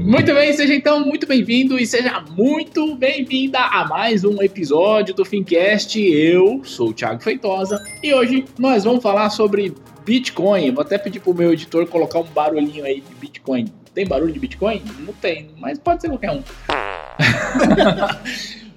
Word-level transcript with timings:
Muito 0.00 0.32
bem, 0.32 0.52
seja 0.52 0.74
então 0.74 1.04
muito 1.04 1.26
bem-vindo 1.26 1.78
e 1.78 1.86
seja 1.86 2.24
muito 2.30 2.94
bem-vinda 2.94 3.58
a 3.58 3.86
mais 3.86 4.24
um 4.24 4.40
episódio 4.40 5.14
do 5.14 5.24
Fincast. 5.24 6.00
Eu 6.00 6.62
sou 6.64 6.90
o 6.90 6.94
Thiago 6.94 7.22
Feitosa 7.22 7.82
e 8.02 8.14
hoje 8.14 8.44
nós 8.58 8.84
vamos 8.84 9.02
falar 9.02 9.28
sobre 9.30 9.74
Bitcoin. 10.04 10.70
Vou 10.70 10.82
até 10.82 10.98
pedir 10.98 11.20
pro 11.20 11.34
meu 11.34 11.52
editor 11.52 11.86
colocar 11.86 12.20
um 12.20 12.24
barulhinho 12.24 12.84
aí 12.84 13.00
de 13.00 13.14
Bitcoin. 13.16 13.66
Tem 13.92 14.06
barulho 14.06 14.32
de 14.32 14.38
Bitcoin? 14.38 14.82
Não 15.00 15.12
tem, 15.12 15.50
mas 15.58 15.78
pode 15.78 16.00
ser 16.00 16.08
qualquer 16.08 16.30
um. 16.30 16.42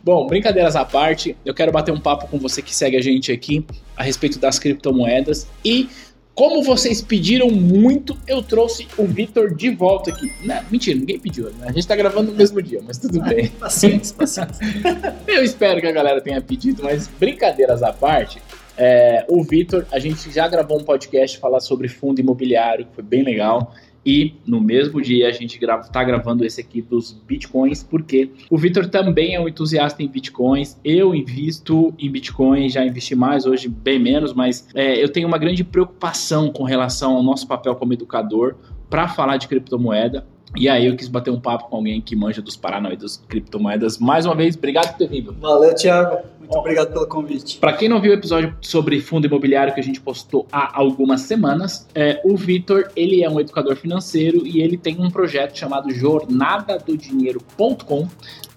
Bom, 0.04 0.26
brincadeiras 0.26 0.76
à 0.76 0.84
parte, 0.84 1.38
eu 1.46 1.54
quero 1.54 1.72
bater 1.72 1.92
um 1.92 2.00
papo 2.00 2.28
com 2.28 2.40
você 2.40 2.60
que 2.60 2.76
segue 2.76 2.98
a 2.98 3.02
gente 3.02 3.32
aqui 3.32 3.64
a 3.96 4.02
respeito 4.02 4.40
das 4.40 4.58
criptomoedas 4.58 5.48
e 5.64 5.88
como 6.34 6.64
vocês 6.64 7.02
pediram 7.02 7.50
muito, 7.50 8.18
eu 8.26 8.42
trouxe 8.42 8.88
o 8.98 9.06
Vitor 9.06 9.54
de 9.54 9.70
volta 9.70 10.12
aqui. 10.12 10.32
Não, 10.44 10.64
mentira, 10.72 10.98
ninguém 10.98 11.20
pediu. 11.20 11.52
Né? 11.52 11.68
A 11.68 11.72
gente 11.72 11.88
tá 11.88 11.96
gravando 11.96 12.32
no 12.32 12.38
mesmo 12.38 12.62
dia, 12.62 12.82
mas 12.86 12.98
tudo 12.98 13.22
bem. 13.22 13.50
Paciência, 13.60 14.16
paciência. 14.16 14.58
eu 15.28 15.44
espero 15.44 15.82
que 15.82 15.88
a 15.88 15.92
galera 15.92 16.22
tenha 16.22 16.42
pedido, 16.42 16.84
mas 16.84 17.08
brincadeiras 17.08 17.84
à 17.84 17.92
parte, 17.92 18.42
é, 18.78 19.26
o 19.28 19.44
Vitor, 19.44 19.86
a 19.92 20.00
gente 20.00 20.32
já 20.32 20.48
gravou 20.48 20.80
um 20.80 20.84
podcast 20.84 21.38
falar 21.38 21.60
sobre 21.60 21.88
fundo 21.88 22.20
imobiliário, 22.20 22.86
que 22.86 22.96
foi 22.96 23.04
bem 23.04 23.24
legal. 23.24 23.74
E 24.06 24.34
no 24.46 24.60
mesmo 24.60 25.02
dia 25.02 25.28
a 25.28 25.32
gente 25.32 25.64
está 25.64 26.04
gravando 26.04 26.44
esse 26.44 26.60
aqui 26.62 26.82
dos 26.82 27.14
bitcoins, 27.28 27.84
porque 27.84 28.32
o 28.50 28.58
Vitor 28.58 28.88
também 28.88 29.36
é 29.36 29.40
um 29.40 29.48
entusiasta 29.48 30.02
em 30.02 30.08
bitcoins. 30.08 30.80
Eu 30.84 31.14
invisto 31.14 31.94
em 32.00 32.10
bitcoins, 32.10 32.74
já 32.74 32.86
investi 32.86 33.16
mais, 33.16 33.46
hoje 33.46 33.68
bem 33.68 34.00
menos, 34.00 34.34
mas 34.34 34.68
é, 34.74 35.02
eu 35.02 35.10
tenho 35.10 35.28
uma 35.28 35.38
grande 35.38 35.64
preocupação 35.64 36.52
com 36.52 36.64
relação 36.64 37.16
ao 37.16 37.24
nosso 37.24 37.48
papel 37.48 37.76
como 37.76 37.94
educador 37.94 38.56
para 38.90 39.08
falar 39.08 39.38
de 39.38 39.48
criptomoeda. 39.48 40.26
E 40.56 40.68
aí 40.68 40.86
eu 40.86 40.96
quis 40.98 41.08
bater 41.08 41.32
um 41.32 41.40
papo 41.40 41.70
com 41.70 41.78
alguém 41.78 42.02
que 42.02 42.14
manja 42.16 42.42
dos 42.42 42.58
Paranauê 42.58 42.98
das 42.98 43.16
criptomoedas. 43.16 43.98
Mais 43.98 44.26
uma 44.26 44.36
vez, 44.36 44.58
obrigado 44.58 44.92
por 44.92 44.98
ter 44.98 45.08
vindo. 45.08 45.34
Valeu, 45.40 45.74
Thiago. 45.74 46.18
Muito 46.52 46.60
obrigado 46.60 46.92
pelo 46.92 47.08
convite. 47.08 47.58
Para 47.60 47.72
quem 47.72 47.88
não 47.88 48.02
viu 48.02 48.12
o 48.12 48.14
episódio 48.14 48.54
sobre 48.60 49.00
fundo 49.00 49.26
imobiliário 49.26 49.74
que 49.74 49.80
a 49.80 49.84
gente 49.84 50.02
postou 50.02 50.46
há 50.52 50.78
algumas 50.78 51.22
semanas, 51.22 51.88
é, 51.96 52.20
o 52.26 52.36
Vitor, 52.36 52.92
ele 52.94 53.24
é 53.24 53.30
um 53.30 53.40
educador 53.40 53.78
financeiro 53.78 54.46
e 54.46 54.62
ele 54.62 54.78
tem 54.78 55.00
um 55.00 55.10
projeto 55.10 55.58
chamado 55.58 55.90
jornadadodinheiro.com. 55.94 58.06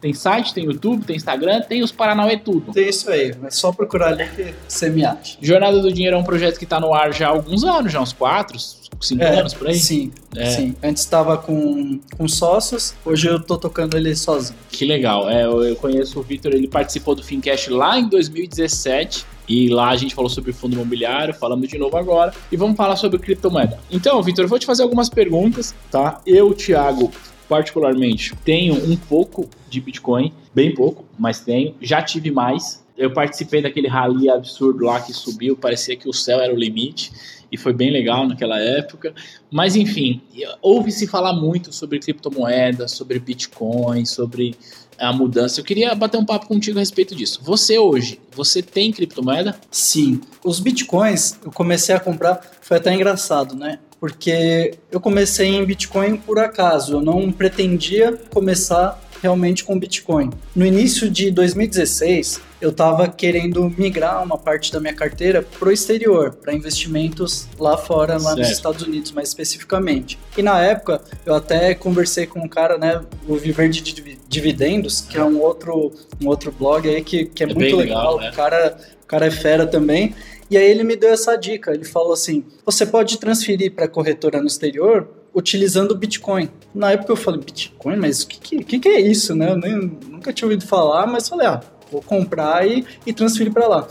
Tem 0.00 0.12
site, 0.12 0.52
tem 0.52 0.64
YouTube, 0.64 1.04
tem 1.04 1.14
Instagram, 1.14 1.60
tem 1.60 1.84
os 1.84 1.92
Paranauê 1.92 2.36
tudo. 2.36 2.72
Tem 2.72 2.88
isso 2.88 3.08
aí, 3.08 3.32
mas 3.40 3.54
só 3.54 3.70
procurar 3.70 4.08
ali 4.08 4.28
que 4.28 4.52
você 4.66 4.90
me 4.90 5.04
acha. 5.04 5.38
Jornada 5.40 5.78
do 5.78 5.92
Dinheiro 5.92 6.16
é 6.16 6.18
um 6.18 6.24
projeto 6.24 6.58
que 6.58 6.64
está 6.64 6.80
no 6.80 6.92
ar 6.92 7.14
já 7.14 7.28
há 7.28 7.30
alguns 7.30 7.62
anos, 7.62 7.92
já 7.92 8.00
uns 8.00 8.12
4, 8.12 8.58
5 9.06 9.22
É, 9.22 9.40
anos 9.40 9.54
por 9.54 9.68
aí. 9.68 9.74
Sim, 9.78 10.12
É. 10.36 10.46
sim. 10.50 10.74
Antes 10.82 11.02
estava 11.02 11.36
com, 11.38 11.98
com 12.16 12.26
sócios, 12.28 12.94
hoje 13.04 13.28
eu 13.28 13.40
tô 13.40 13.56
tocando 13.56 13.96
ele 13.96 14.14
sozinho. 14.16 14.58
Que 14.70 14.84
legal. 14.84 15.28
É, 15.28 15.44
eu, 15.44 15.62
eu 15.62 15.76
conheço 15.76 16.18
o 16.18 16.22
Vitor, 16.22 16.52
ele 16.52 16.66
participou 16.68 17.14
do 17.14 17.22
Fincast 17.22 17.70
lá 17.70 17.98
em 17.98 18.08
2017. 18.08 19.26
E 19.46 19.68
lá 19.68 19.90
a 19.90 19.96
gente 19.96 20.14
falou 20.14 20.30
sobre 20.30 20.54
fundo 20.54 20.72
imobiliário, 20.74 21.34
falamos 21.34 21.68
de 21.68 21.76
novo 21.76 21.96
agora. 21.98 22.32
E 22.50 22.56
vamos 22.56 22.76
falar 22.78 22.96
sobre 22.96 23.18
criptomoeda. 23.18 23.78
Então, 23.90 24.22
Vitor, 24.22 24.44
eu 24.46 24.48
vou 24.48 24.58
te 24.58 24.64
fazer 24.64 24.82
algumas 24.82 25.10
perguntas, 25.10 25.74
tá? 25.90 26.20
Eu, 26.26 26.54
Thiago, 26.54 27.12
particularmente, 27.46 28.34
tenho 28.44 28.74
um 28.90 28.96
pouco 28.96 29.48
de 29.68 29.80
Bitcoin, 29.80 30.32
bem 30.54 30.74
pouco, 30.74 31.04
mas 31.18 31.40
tenho. 31.40 31.74
Já 31.80 32.02
tive 32.02 32.30
mais. 32.30 32.82
Eu 32.96 33.12
participei 33.12 33.60
daquele 33.60 33.88
rally 33.88 34.30
absurdo 34.30 34.84
lá 34.84 35.00
que 35.00 35.12
subiu, 35.12 35.56
parecia 35.56 35.96
que 35.96 36.08
o 36.08 36.12
céu 36.12 36.40
era 36.40 36.52
o 36.52 36.56
limite. 36.56 37.12
E 37.54 37.56
foi 37.56 37.72
bem 37.72 37.92
legal 37.92 38.26
naquela 38.26 38.58
época. 38.58 39.14
Mas 39.48 39.76
enfim, 39.76 40.20
ouve-se 40.60 41.06
falar 41.06 41.32
muito 41.32 41.72
sobre 41.72 42.00
criptomoedas, 42.00 42.90
sobre 42.90 43.16
Bitcoin, 43.20 44.04
sobre 44.04 44.56
a 44.98 45.12
mudança. 45.12 45.60
Eu 45.60 45.64
queria 45.64 45.94
bater 45.94 46.18
um 46.18 46.24
papo 46.24 46.48
contigo 46.48 46.78
a 46.78 46.80
respeito 46.80 47.14
disso. 47.14 47.40
Você 47.44 47.78
hoje, 47.78 48.20
você 48.32 48.60
tem 48.60 48.90
criptomoeda? 48.90 49.56
Sim. 49.70 50.20
Os 50.44 50.58
bitcoins, 50.58 51.38
eu 51.44 51.52
comecei 51.52 51.94
a 51.94 52.00
comprar, 52.00 52.40
foi 52.60 52.78
até 52.78 52.92
engraçado, 52.92 53.54
né? 53.54 53.78
Porque 54.00 54.74
eu 54.90 55.00
comecei 55.00 55.46
em 55.46 55.64
Bitcoin 55.64 56.16
por 56.16 56.38
acaso, 56.38 56.94
eu 56.94 57.00
não 57.00 57.30
pretendia 57.30 58.12
começar 58.32 59.00
realmente 59.22 59.64
com 59.64 59.78
Bitcoin. 59.78 60.30
No 60.54 60.66
início 60.66 61.08
de 61.08 61.30
2016, 61.30 62.40
eu 62.64 62.70
estava 62.70 63.06
querendo 63.08 63.72
migrar 63.76 64.22
uma 64.22 64.38
parte 64.38 64.72
da 64.72 64.80
minha 64.80 64.94
carteira 64.94 65.42
para 65.42 65.68
o 65.68 65.72
exterior, 65.72 66.32
para 66.34 66.52
investimentos 66.54 67.46
lá 67.58 67.76
fora, 67.76 68.14
lá 68.14 68.30
nos 68.30 68.46
Certo. 68.46 68.52
Estados 68.52 68.82
Unidos, 68.82 69.12
mais 69.12 69.28
especificamente. 69.28 70.18
E 70.36 70.42
na 70.42 70.60
época, 70.60 71.02
eu 71.26 71.34
até 71.34 71.74
conversei 71.74 72.26
com 72.26 72.40
um 72.40 72.48
cara, 72.48 72.78
né, 72.78 73.02
o 73.28 73.36
Viver 73.36 73.68
de 73.68 73.82
Div- 73.82 74.18
Dividendos, 74.28 75.00
que 75.02 75.16
é 75.18 75.24
um 75.24 75.40
outro, 75.40 75.92
um 76.22 76.26
outro 76.28 76.50
blog 76.52 76.88
aí 76.88 77.02
que, 77.02 77.26
que 77.26 77.44
é, 77.44 77.50
É 77.50 77.54
muito 77.54 77.76
legal. 77.76 78.16
legal, 78.16 78.20
né? 78.20 78.30
O, 78.30 78.32
cara, 78.34 78.76
o 79.02 79.06
cara 79.06 79.26
é 79.26 79.30
fera 79.30 79.66
também. 79.66 80.14
E 80.50 80.56
aí 80.56 80.70
ele 80.70 80.84
me 80.84 80.96
deu 80.96 81.10
essa 81.10 81.36
dica. 81.36 81.72
Ele 81.72 81.84
falou 81.84 82.12
assim: 82.12 82.44
você 82.64 82.84
pode 82.86 83.18
transferir 83.18 83.72
para 83.72 83.88
corretora 83.88 84.40
no 84.40 84.46
exterior 84.46 85.08
utilizando 85.34 85.96
Bitcoin. 85.96 86.48
Na 86.74 86.92
época 86.92 87.10
eu 87.12 87.16
falei, 87.16 87.40
Bitcoin? 87.40 87.96
Mas 87.96 88.22
o 88.22 88.28
que, 88.28 88.38
que, 88.38 88.62
que, 88.64 88.78
que 88.78 88.88
é 88.88 89.00
isso, 89.00 89.34
né? 89.34 89.50
Eu 89.50 89.56
nem, 89.56 89.74
nunca 90.08 90.32
tinha 90.32 90.46
ouvido 90.46 90.64
falar, 90.64 91.06
mas 91.08 91.28
falei, 91.28 91.46
ah, 91.48 91.60
vou 91.94 92.02
comprar 92.02 92.66
e, 92.66 92.84
e 93.06 93.12
transferir 93.12 93.52
para 93.52 93.68
lá. 93.68 93.86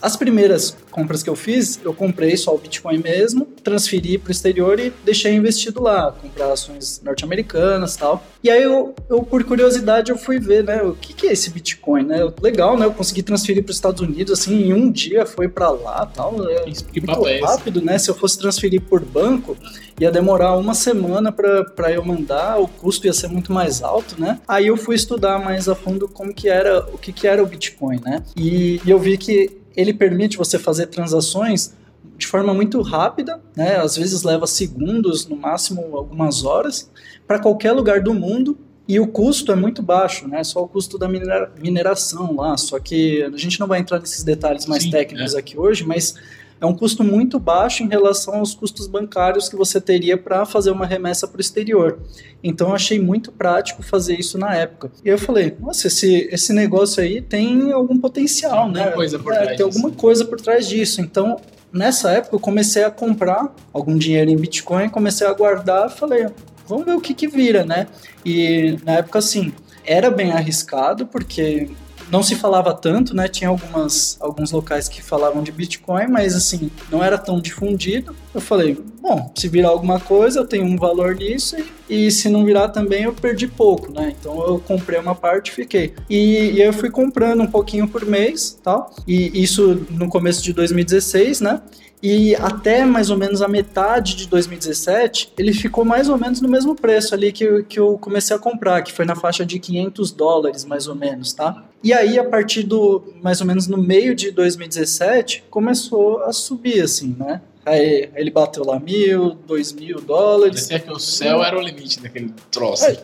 As 0.00 0.16
primeiras 0.16 0.76
compras 0.90 1.22
que 1.22 1.30
eu 1.30 1.36
fiz, 1.36 1.78
eu 1.84 1.92
comprei 1.92 2.36
só 2.36 2.54
o 2.54 2.58
Bitcoin 2.58 2.98
mesmo, 2.98 3.46
transferi 3.62 4.18
para 4.18 4.28
o 4.28 4.32
exterior 4.32 4.80
e 4.80 4.92
deixei 5.04 5.34
investido 5.34 5.82
lá, 5.82 6.12
comprar 6.12 6.52
ações 6.52 7.00
norte-americanas 7.04 7.94
e 7.94 7.98
tal. 7.98 8.24
E 8.42 8.50
aí 8.50 8.62
eu, 8.62 8.94
eu, 9.08 9.22
por 9.22 9.44
curiosidade, 9.44 10.10
eu 10.10 10.16
fui 10.16 10.38
ver, 10.38 10.64
né, 10.64 10.82
o 10.82 10.94
que, 10.94 11.12
que 11.12 11.26
é 11.26 11.32
esse 11.32 11.50
Bitcoin, 11.50 12.04
né? 12.04 12.18
Legal, 12.40 12.78
né? 12.78 12.86
Eu 12.86 12.92
consegui 12.92 13.22
transferir 13.22 13.62
para 13.62 13.70
os 13.70 13.76
Estados 13.76 14.00
Unidos, 14.00 14.38
assim, 14.38 14.68
em 14.68 14.72
um 14.72 14.90
dia 14.90 15.26
foi 15.26 15.48
para 15.48 15.70
lá 15.70 16.06
tal. 16.06 16.48
É 16.48 16.70
Que 16.70 17.00
muito 17.00 17.28
é 17.28 17.40
rápido, 17.40 17.82
né? 17.82 17.98
Se 17.98 18.10
eu 18.10 18.14
fosse 18.14 18.38
transferir 18.38 18.80
por 18.80 19.04
banco, 19.04 19.56
ia 20.00 20.10
demorar 20.10 20.56
uma 20.56 20.74
semana 20.74 21.30
para 21.30 21.92
eu 21.92 22.04
mandar, 22.04 22.58
o 22.58 22.66
custo 22.66 23.06
ia 23.06 23.12
ser 23.12 23.28
muito 23.28 23.52
mais 23.52 23.82
alto, 23.82 24.18
né? 24.18 24.40
Aí 24.48 24.68
eu 24.68 24.76
fui 24.76 24.96
estudar 24.96 25.38
mais 25.38 25.68
a 25.68 25.74
fundo 25.74 26.08
como 26.08 26.32
que 26.32 26.48
era, 26.48 26.80
o 26.92 26.98
que, 26.98 27.12
que 27.12 27.26
era 27.26 27.42
o 27.42 27.46
Bitcoin, 27.46 28.00
né? 28.02 28.22
E, 28.34 28.80
e 28.84 28.90
eu 28.90 28.98
vi 28.98 29.18
que 29.18 29.60
ele 29.80 29.92
permite 29.94 30.36
você 30.36 30.58
fazer 30.58 30.86
transações 30.86 31.74
de 32.16 32.26
forma 32.26 32.52
muito 32.52 32.80
rápida, 32.82 33.40
né? 33.56 33.76
Às 33.76 33.96
vezes 33.96 34.22
leva 34.22 34.46
segundos, 34.46 35.26
no 35.26 35.36
máximo 35.36 35.96
algumas 35.96 36.44
horas, 36.44 36.90
para 37.26 37.38
qualquer 37.38 37.72
lugar 37.72 38.00
do 38.02 38.12
mundo. 38.14 38.58
E 38.86 38.98
o 38.98 39.06
custo 39.06 39.52
é 39.52 39.54
muito 39.56 39.82
baixo, 39.82 40.26
né? 40.26 40.42
Só 40.42 40.62
o 40.62 40.68
custo 40.68 40.98
da 40.98 41.08
minera- 41.08 41.52
mineração 41.62 42.34
lá. 42.34 42.56
Só 42.56 42.78
que 42.80 43.22
a 43.22 43.36
gente 43.36 43.60
não 43.60 43.66
vai 43.68 43.78
entrar 43.78 44.00
nesses 44.00 44.24
detalhes 44.24 44.66
mais 44.66 44.82
Sim, 44.82 44.90
técnicos 44.90 45.34
aqui 45.34 45.56
hoje, 45.58 45.86
mas 45.86 46.14
é 46.60 46.66
um 46.66 46.74
custo 46.74 47.02
muito 47.02 47.38
baixo 47.38 47.82
em 47.82 47.88
relação 47.88 48.34
aos 48.34 48.54
custos 48.54 48.86
bancários 48.86 49.48
que 49.48 49.56
você 49.56 49.80
teria 49.80 50.18
para 50.18 50.44
fazer 50.44 50.70
uma 50.70 50.84
remessa 50.84 51.26
para 51.26 51.38
o 51.38 51.40
exterior. 51.40 51.98
Então 52.44 52.68
eu 52.68 52.74
achei 52.74 53.00
muito 53.00 53.32
prático 53.32 53.82
fazer 53.82 54.18
isso 54.18 54.36
na 54.36 54.54
época. 54.54 54.90
E 55.04 55.08
eu 55.08 55.18
falei, 55.18 55.56
nossa, 55.58 55.86
esse, 55.86 56.28
esse 56.30 56.52
negócio 56.52 57.02
aí 57.02 57.22
tem 57.22 57.72
algum 57.72 57.98
potencial, 57.98 58.70
Tem 58.72 58.82
alguma 58.82 58.84
né? 58.84 58.90
coisa 58.92 59.18
por 59.18 59.32
É, 59.32 59.36
trás 59.36 59.56
tem 59.56 59.64
alguma 59.64 59.90
coisa 59.90 60.24
por 60.24 60.40
trás 60.40 60.68
disso. 60.68 61.00
Então, 61.00 61.36
nessa 61.72 62.10
época, 62.10 62.36
eu 62.36 62.40
comecei 62.40 62.84
a 62.84 62.90
comprar 62.90 63.54
algum 63.72 63.96
dinheiro 63.96 64.30
em 64.30 64.36
Bitcoin, 64.36 64.88
comecei 64.90 65.26
a 65.26 65.32
guardar, 65.32 65.90
falei, 65.90 66.26
vamos 66.68 66.84
ver 66.84 66.94
o 66.94 67.00
que 67.00 67.14
que 67.14 67.26
vira, 67.26 67.64
né? 67.64 67.86
E 68.24 68.76
na 68.84 68.92
época, 68.96 69.18
assim, 69.18 69.52
era 69.84 70.10
bem 70.10 70.30
arriscado, 70.32 71.06
porque 71.06 71.68
não 72.10 72.22
se 72.22 72.34
falava 72.34 72.74
tanto, 72.74 73.14
né? 73.14 73.28
Tinha 73.28 73.48
algumas, 73.48 74.16
alguns 74.20 74.50
locais 74.50 74.88
que 74.88 75.02
falavam 75.02 75.42
de 75.42 75.52
Bitcoin, 75.52 76.08
mas 76.08 76.34
assim, 76.34 76.70
não 76.90 77.02
era 77.02 77.16
tão 77.16 77.40
difundido. 77.40 78.14
Eu 78.34 78.40
falei, 78.40 78.76
bom, 79.00 79.32
se 79.34 79.48
virar 79.48 79.68
alguma 79.68 80.00
coisa, 80.00 80.40
eu 80.40 80.46
tenho 80.46 80.64
um 80.64 80.76
valor 80.76 81.14
nisso 81.14 81.56
e, 81.88 82.06
e 82.06 82.10
se 82.10 82.28
não 82.28 82.44
virar 82.44 82.68
também, 82.68 83.04
eu 83.04 83.12
perdi 83.12 83.46
pouco, 83.46 83.92
né? 83.92 84.14
Então 84.18 84.46
eu 84.46 84.58
comprei 84.58 84.98
uma 84.98 85.14
parte 85.14 85.48
e 85.48 85.54
fiquei. 85.54 85.94
E, 86.08 86.52
e 86.52 86.62
eu 86.62 86.72
fui 86.72 86.90
comprando 86.90 87.42
um 87.42 87.46
pouquinho 87.46 87.86
por 87.88 88.04
mês, 88.04 88.58
tal. 88.62 88.94
E 89.06 89.42
isso 89.42 89.86
no 89.90 90.08
começo 90.08 90.42
de 90.42 90.52
2016, 90.52 91.40
né? 91.40 91.62
E 92.02 92.34
até 92.36 92.84
mais 92.84 93.10
ou 93.10 93.16
menos 93.16 93.42
a 93.42 93.48
metade 93.48 94.16
de 94.16 94.26
2017, 94.26 95.32
ele 95.36 95.52
ficou 95.52 95.84
mais 95.84 96.08
ou 96.08 96.16
menos 96.16 96.40
no 96.40 96.48
mesmo 96.48 96.74
preço 96.74 97.14
ali 97.14 97.30
que, 97.30 97.62
que 97.64 97.78
eu 97.78 97.98
comecei 97.98 98.34
a 98.34 98.38
comprar, 98.38 98.82
que 98.82 98.92
foi 98.92 99.04
na 99.04 99.14
faixa 99.14 99.44
de 99.44 99.58
500 99.58 100.10
dólares, 100.12 100.64
mais 100.64 100.86
ou 100.86 100.94
menos, 100.94 101.32
tá? 101.32 101.64
E 101.82 101.92
aí, 101.92 102.18
a 102.18 102.24
partir 102.24 102.62
do, 102.62 103.02
mais 103.22 103.40
ou 103.40 103.46
menos 103.46 103.66
no 103.66 103.78
meio 103.78 104.14
de 104.14 104.30
2017, 104.30 105.44
começou 105.50 106.22
a 106.22 106.32
subir, 106.32 106.82
assim, 106.82 107.16
né? 107.18 107.40
Aí 107.64 108.10
ele 108.16 108.30
bateu 108.30 108.64
lá 108.64 108.80
mil, 108.80 109.36
dois 109.46 109.70
mil 109.72 110.00
dólares. 110.00 110.66
Parecia 110.66 110.78
que 110.80 110.90
o 110.90 110.98
céu 110.98 111.44
era 111.44 111.58
o 111.58 111.60
limite 111.60 112.00
daquele 112.00 112.32
troço. 112.50 112.86
É, 112.86 112.96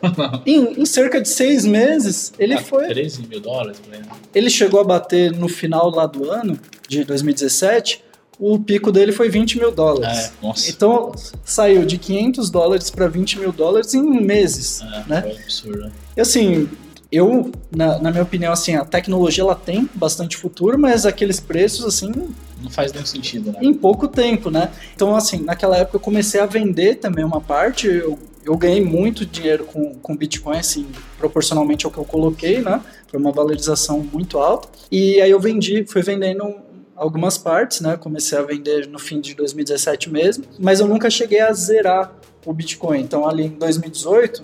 em, 0.46 0.80
em, 0.80 0.86
cerca 0.86 1.20
de 1.20 1.28
seis 1.28 1.64
meses, 1.64 2.32
ele 2.38 2.54
ah, 2.54 2.62
foi. 2.62 2.86
13 2.86 3.26
mil 3.26 3.40
dólares, 3.40 3.78
exemplo. 3.86 4.16
Ele 4.34 4.48
chegou 4.48 4.80
a 4.80 4.84
bater 4.84 5.30
no 5.30 5.48
final 5.48 5.90
lá 5.90 6.06
do 6.06 6.30
ano, 6.30 6.58
de 6.88 7.04
2017, 7.04 8.02
o 8.38 8.58
pico 8.58 8.92
dele 8.92 9.12
foi 9.12 9.28
20 9.28 9.58
mil 9.58 9.72
dólares. 9.72 10.32
É, 10.42 10.70
então 10.70 11.12
saiu 11.44 11.84
de 11.84 11.98
500 11.98 12.50
dólares 12.50 12.90
para 12.90 13.08
20 13.08 13.38
mil 13.38 13.52
dólares 13.52 13.94
em 13.94 14.20
meses, 14.20 14.82
é, 14.82 15.04
né? 15.08 15.22
Foi 15.22 15.32
absurdo. 15.32 15.92
E 16.16 16.20
assim, 16.20 16.68
eu, 17.10 17.50
na, 17.74 17.98
na, 17.98 18.10
minha 18.10 18.22
opinião, 18.22 18.52
assim, 18.52 18.74
a 18.74 18.84
tecnologia 18.84 19.42
ela 19.42 19.54
tem 19.54 19.88
bastante 19.94 20.36
futuro, 20.36 20.78
mas 20.78 21.06
aqueles 21.06 21.40
preços, 21.40 21.84
assim... 21.84 22.12
Não 22.60 22.70
faz 22.70 22.92
nenhum 22.92 23.06
sentido, 23.06 23.52
né? 23.52 23.58
Em 23.62 23.72
pouco 23.72 24.08
tempo, 24.08 24.50
né? 24.50 24.70
Então, 24.94 25.14
assim, 25.14 25.42
naquela 25.42 25.76
época 25.76 25.96
eu 25.96 26.00
comecei 26.00 26.40
a 26.40 26.46
vender 26.46 26.96
também 26.96 27.24
uma 27.24 27.40
parte, 27.40 27.86
eu, 27.86 28.18
eu 28.44 28.56
ganhei 28.56 28.82
muito 28.82 29.24
dinheiro 29.24 29.64
com, 29.64 29.94
com 29.94 30.16
Bitcoin, 30.16 30.58
assim, 30.58 30.86
proporcionalmente 31.18 31.86
ao 31.86 31.92
que 31.92 31.98
eu 31.98 32.04
coloquei, 32.04 32.60
né? 32.60 32.80
Foi 33.08 33.20
uma 33.20 33.30
valorização 33.30 34.00
muito 34.00 34.38
alta. 34.38 34.68
E 34.90 35.20
aí 35.20 35.30
eu 35.30 35.38
vendi, 35.38 35.84
fui 35.86 36.02
vendendo 36.02 36.54
algumas 36.96 37.36
partes, 37.36 37.80
né? 37.80 37.96
Comecei 37.96 38.38
a 38.38 38.42
vender 38.42 38.88
no 38.88 38.98
fim 38.98 39.20
de 39.20 39.34
2017 39.34 40.10
mesmo, 40.10 40.44
mas 40.58 40.80
eu 40.80 40.88
nunca 40.88 41.10
cheguei 41.10 41.40
a 41.40 41.52
zerar 41.52 42.12
o 42.44 42.52
Bitcoin. 42.52 43.00
Então, 43.00 43.28
ali 43.28 43.44
em 43.44 43.50
2018, 43.50 44.42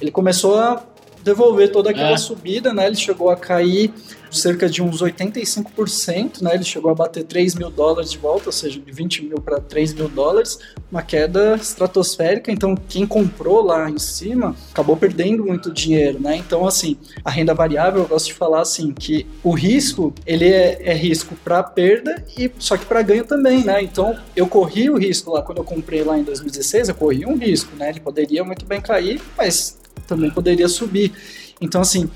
ele 0.00 0.10
começou 0.10 0.56
a 0.56 0.82
devolver 1.22 1.70
toda 1.70 1.90
aquela 1.90 2.14
é. 2.14 2.18
subida, 2.18 2.72
né? 2.72 2.86
Ele 2.86 2.96
chegou 2.96 3.30
a 3.30 3.36
cair 3.36 3.92
cerca 4.30 4.68
de 4.68 4.82
uns 4.82 5.02
85%, 5.02 6.40
né? 6.42 6.54
Ele 6.54 6.64
chegou 6.64 6.90
a 6.90 6.94
bater 6.94 7.24
3 7.24 7.54
mil 7.54 7.70
dólares 7.70 8.10
de 8.12 8.18
volta, 8.18 8.46
ou 8.46 8.52
seja, 8.52 8.78
de 8.78 8.92
20 8.92 9.24
mil 9.24 9.40
para 9.40 9.60
3 9.60 9.94
mil 9.94 10.08
dólares, 10.08 10.58
uma 10.90 11.02
queda 11.02 11.56
estratosférica. 11.56 12.50
Então, 12.50 12.74
quem 12.88 13.06
comprou 13.06 13.62
lá 13.62 13.90
em 13.90 13.98
cima 13.98 14.54
acabou 14.70 14.96
perdendo 14.96 15.44
muito 15.44 15.72
dinheiro, 15.72 16.20
né? 16.20 16.36
Então, 16.36 16.66
assim, 16.66 16.96
a 17.24 17.30
renda 17.30 17.54
variável, 17.54 18.02
eu 18.02 18.08
gosto 18.08 18.26
de 18.26 18.34
falar 18.34 18.60
assim, 18.60 18.92
que 18.92 19.26
o 19.42 19.52
risco, 19.52 20.14
ele 20.26 20.48
é, 20.48 20.80
é 20.82 20.94
risco 20.94 21.34
para 21.42 21.62
perda 21.62 22.24
e 22.38 22.50
só 22.58 22.76
que 22.76 22.86
para 22.86 23.02
ganho 23.02 23.24
também, 23.24 23.64
né? 23.64 23.82
Então, 23.82 24.16
eu 24.36 24.46
corri 24.46 24.88
o 24.90 24.96
risco 24.96 25.32
lá 25.32 25.42
quando 25.42 25.58
eu 25.58 25.64
comprei 25.64 26.02
lá 26.02 26.18
em 26.18 26.22
2016, 26.22 26.88
eu 26.88 26.94
corri 26.94 27.26
um 27.26 27.36
risco, 27.36 27.74
né? 27.76 27.90
Ele 27.90 28.00
poderia 28.00 28.44
muito 28.44 28.64
bem 28.64 28.80
cair, 28.80 29.20
mas 29.36 29.79
também 30.06 30.30
poderia 30.30 30.68
subir. 30.68 31.12
Então, 31.60 31.80
assim, 31.80 32.10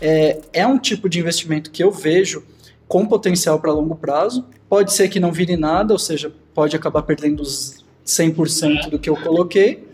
é, 0.00 0.40
é 0.52 0.66
um 0.66 0.78
tipo 0.78 1.08
de 1.08 1.18
investimento 1.18 1.70
que 1.70 1.82
eu 1.82 1.90
vejo 1.90 2.44
com 2.88 3.06
potencial 3.06 3.58
para 3.60 3.72
longo 3.72 3.96
prazo. 3.96 4.46
Pode 4.68 4.92
ser 4.92 5.08
que 5.08 5.20
não 5.20 5.32
vire 5.32 5.56
nada, 5.56 5.92
ou 5.92 5.98
seja, 5.98 6.32
pode 6.54 6.76
acabar 6.76 7.02
perdendo 7.02 7.40
os 7.40 7.84
100% 8.04 8.90
do 8.90 8.98
que 8.98 9.10
eu 9.10 9.16
coloquei. 9.16 9.86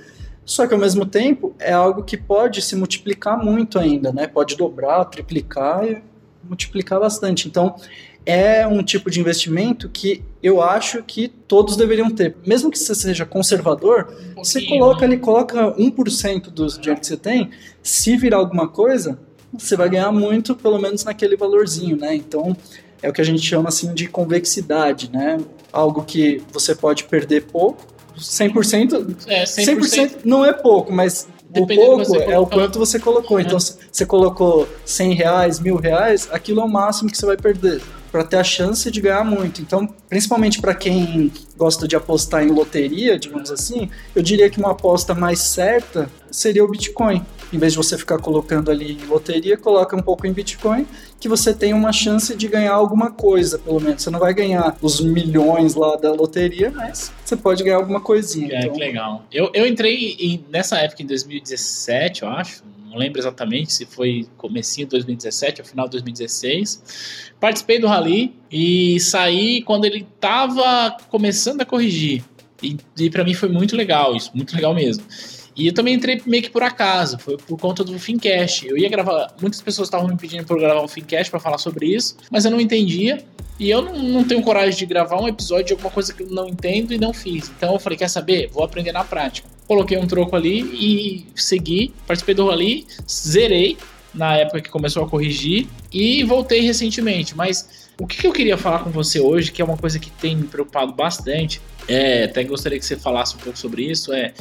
Só 0.44 0.66
que 0.66 0.74
ao 0.74 0.80
mesmo 0.80 1.06
tempo 1.06 1.54
é 1.58 1.72
algo 1.72 2.02
que 2.02 2.16
pode 2.16 2.60
se 2.62 2.74
multiplicar 2.74 3.42
muito 3.42 3.78
ainda, 3.78 4.12
né? 4.12 4.26
Pode 4.26 4.56
dobrar, 4.56 5.04
triplicar 5.04 5.84
e 5.84 6.02
multiplicar 6.42 6.98
bastante. 6.98 7.46
Então, 7.46 7.76
é 8.24 8.66
um 8.66 8.82
tipo 8.82 9.10
de 9.10 9.20
investimento 9.20 9.88
que 9.88 10.22
eu 10.42 10.62
acho 10.62 11.02
que 11.02 11.28
todos 11.28 11.76
deveriam 11.76 12.10
ter. 12.10 12.36
Mesmo 12.46 12.70
que 12.70 12.78
você 12.78 12.94
seja 12.94 13.24
conservador, 13.24 14.12
um 14.36 14.44
você 14.44 14.64
coloca 14.66 15.04
ali, 15.04 15.19
coloca 15.19 15.72
1% 15.76 16.50
do 16.50 16.66
dinheiro 16.66 17.00
que 17.00 17.06
você 17.06 17.16
tem, 17.16 17.50
se 17.82 18.16
virar 18.16 18.38
alguma 18.38 18.69
coisa, 18.69 19.19
você 19.52 19.76
vai 19.76 19.88
ganhar 19.88 20.12
muito, 20.12 20.54
pelo 20.54 20.78
menos 20.78 21.04
naquele 21.04 21.36
valorzinho, 21.36 21.96
né? 21.96 22.14
Então, 22.14 22.56
é 23.02 23.08
o 23.08 23.12
que 23.12 23.20
a 23.20 23.24
gente 23.24 23.42
chama 23.42 23.69
assim 23.69 23.92
de 23.92 24.06
convexidade, 24.08 25.10
né? 25.12 25.38
Algo 25.72 26.04
que 26.04 26.42
você 26.52 26.75
pode 26.75 27.04
perder 27.04 27.44
pouco, 27.46 27.84
100%, 28.16 29.16
é, 29.26 29.44
100%, 29.44 29.78
100% 29.78 30.10
não 30.25 30.44
é 30.44 30.52
pouco, 30.52 30.92
mas 30.92 31.26
o 31.54 31.66
pouco 31.66 32.16
é 32.16 32.38
o 32.38 32.46
quanto 32.46 32.78
você 32.78 32.99
colocou. 32.99 33.38
Então, 33.40 33.58
se 33.60 33.76
você 33.90 34.06
colocou 34.06 34.69
100 34.84 35.14
reais, 35.14 35.60
mil 35.60 35.76
reais, 35.76 36.28
aquilo 36.32 36.60
é 36.60 36.64
o 36.64 36.69
máximo 36.69 37.10
que 37.10 37.16
você 37.16 37.26
vai 37.26 37.37
perder 37.37 37.81
para 38.10 38.25
ter 38.25 38.37
a 38.37 38.44
chance 38.44 38.90
de 38.90 39.00
ganhar 39.00 39.25
muito. 39.25 39.62
Então, 39.62 39.88
principalmente 40.08 40.60
para 40.60 40.75
quem 40.75 41.32
gosta 41.56 41.88
de 41.88 41.96
apostar 41.96 42.44
em 42.44 42.50
loteria, 42.50 43.19
digamos 43.19 43.50
assim, 43.50 43.88
eu 44.14 44.22
diria 44.22 44.50
que 44.50 44.58
uma 44.58 44.72
aposta 44.72 45.14
mais 45.14 45.38
certa 45.38 46.10
seria 46.32 46.64
o 46.64 46.69
Bitcoin. 46.69 47.25
Em 47.52 47.58
vez 47.58 47.75
de 47.75 47.76
você 47.76 47.99
ficar 47.99 48.19
colocando 48.19 48.70
ali 48.70 48.93
em 48.93 49.06
loteria, 49.06 49.56
coloca 49.56 49.94
um 49.94 50.02
pouco 50.02 50.26
em 50.26 50.32
Bitcoin, 50.32 50.87
que 51.20 51.29
você 51.29 51.52
tem 51.52 51.75
uma 51.75 51.93
chance 51.93 52.34
de 52.34 52.49
ganhar 52.49 52.73
alguma 52.73 53.11
coisa, 53.11 53.58
pelo 53.58 53.79
menos. 53.79 54.02
Você 54.02 54.11
não 54.11 54.19
vai 54.19 54.32
ganhar 54.32 54.76
os 54.81 55.00
milhões 55.00 55.75
lá 55.75 55.96
da 55.96 56.12
loteria, 56.12 56.73
mas 56.75 57.12
você 57.25 57.37
pode 57.37 57.62
ganhar 57.62 57.76
alguma 57.76 58.00
coisinha. 58.00 58.55
É, 58.55 58.61
então... 58.61 58.73
que 58.73 58.81
legal. 58.81 59.25
Eu, 59.31 59.50
eu 59.52 59.67
entrei 59.67 60.17
em, 60.19 60.44
nessa 60.50 60.79
época 60.79 61.02
em 61.02 61.06
2017, 61.06 62.23
eu 62.23 62.29
acho, 62.29 62.64
não 62.93 62.99
lembro 62.99 63.19
exatamente 63.19 63.73
se 63.73 63.87
foi 63.87 64.26
comecinho 64.37 64.87
de 64.87 64.90
2017 64.90 65.62
ou 65.62 65.67
final 65.67 65.87
de 65.87 65.93
2016. 65.93 67.32
Participei 67.40 67.78
do 67.78 67.87
rally 67.87 68.35
e 68.50 69.00
saí 69.00 69.62
quando 69.62 69.87
ele 69.87 70.06
estava 70.14 70.96
começando 71.08 71.62
a 71.62 71.64
corrigir. 71.64 72.23
E, 72.62 72.76
e 72.99 73.11
para 73.11 73.25
mim 73.25 73.32
foi 73.32 73.49
muito 73.49 73.75
legal 73.75 74.14
isso, 74.14 74.31
muito 74.35 74.55
legal 74.55 74.75
mesmo. 74.75 75.05
E 75.54 75.66
eu 75.66 75.75
também 75.75 75.94
entrei 75.94 76.20
meio 76.26 76.43
que 76.43 76.50
por 76.50 76.62
acaso, 76.62 77.19
foi 77.19 77.37
por 77.37 77.58
conta 77.58 77.84
do 77.84 77.99
Fincast. 77.99 78.66
Eu 78.66 78.76
ia 78.78 78.88
gravar, 78.88 79.34
muitas 79.40 79.60
pessoas 79.60 79.88
estavam 79.88 80.08
me 80.08 80.16
pedindo 80.16 80.44
para 80.44 80.56
gravar 80.56 80.82
um 80.82 80.88
Fincast 80.88 81.31
para 81.31 81.40
falar 81.40 81.58
sobre 81.58 81.87
isso, 81.87 82.16
mas 82.31 82.44
eu 82.44 82.50
não 82.50 82.60
entendia. 82.60 83.25
E 83.58 83.70
eu 83.70 83.82
não, 83.82 84.02
não, 84.02 84.25
tenho 84.25 84.43
coragem 84.43 84.76
de 84.76 84.87
gravar 84.87 85.20
um 85.20 85.28
episódio 85.28 85.66
de 85.66 85.72
alguma 85.75 85.90
coisa 85.90 86.12
que 86.12 86.22
eu 86.22 86.31
não 86.31 86.49
entendo 86.49 86.93
e 86.93 86.99
não 86.99 87.12
fiz. 87.12 87.50
Então 87.56 87.75
eu 87.75 87.78
falei, 87.78 87.99
quer 87.99 88.08
saber? 88.08 88.49
Vou 88.49 88.64
aprender 88.64 88.93
na 88.93 89.04
prática. 89.04 89.46
Coloquei 89.69 89.96
um 89.99 90.06
troco 90.06 90.34
ali 90.34 90.60
e 90.60 91.26
segui, 91.37 91.93
participei 92.06 92.34
do 92.34 92.49
rally, 92.49 92.87
zerei 93.08 93.76
na 94.12 94.37
época 94.37 94.60
que 94.62 94.70
começou 94.70 95.04
a 95.04 95.08
corrigir 95.08 95.69
e 95.93 96.25
voltei 96.25 96.60
recentemente. 96.60 97.37
Mas 97.37 97.88
o 98.00 98.06
que 98.06 98.26
eu 98.26 98.32
queria 98.32 98.56
falar 98.56 98.81
com 98.81 98.90
você 98.90 99.20
hoje, 99.20 99.52
que 99.52 99.62
é 99.62 99.64
uma 99.64 99.76
coisa 99.76 99.99
que 99.99 100.10
tem 100.10 100.34
me 100.34 100.46
preocupado 100.46 100.93
bastante, 100.93 101.60
é, 101.87 102.25
até 102.25 102.43
gostaria 102.44 102.78
que 102.78 102.84
você 102.84 102.96
falasse 102.96 103.37
um 103.37 103.38
pouco 103.38 103.58
sobre 103.58 103.84
isso, 103.84 104.12
é 104.12 104.32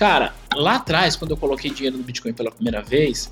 Cara, 0.00 0.32
lá 0.56 0.76
atrás, 0.76 1.14
quando 1.14 1.32
eu 1.32 1.36
coloquei 1.36 1.70
dinheiro 1.70 1.98
no 1.98 2.02
Bitcoin 2.02 2.32
pela 2.32 2.50
primeira 2.50 2.80
vez, 2.80 3.30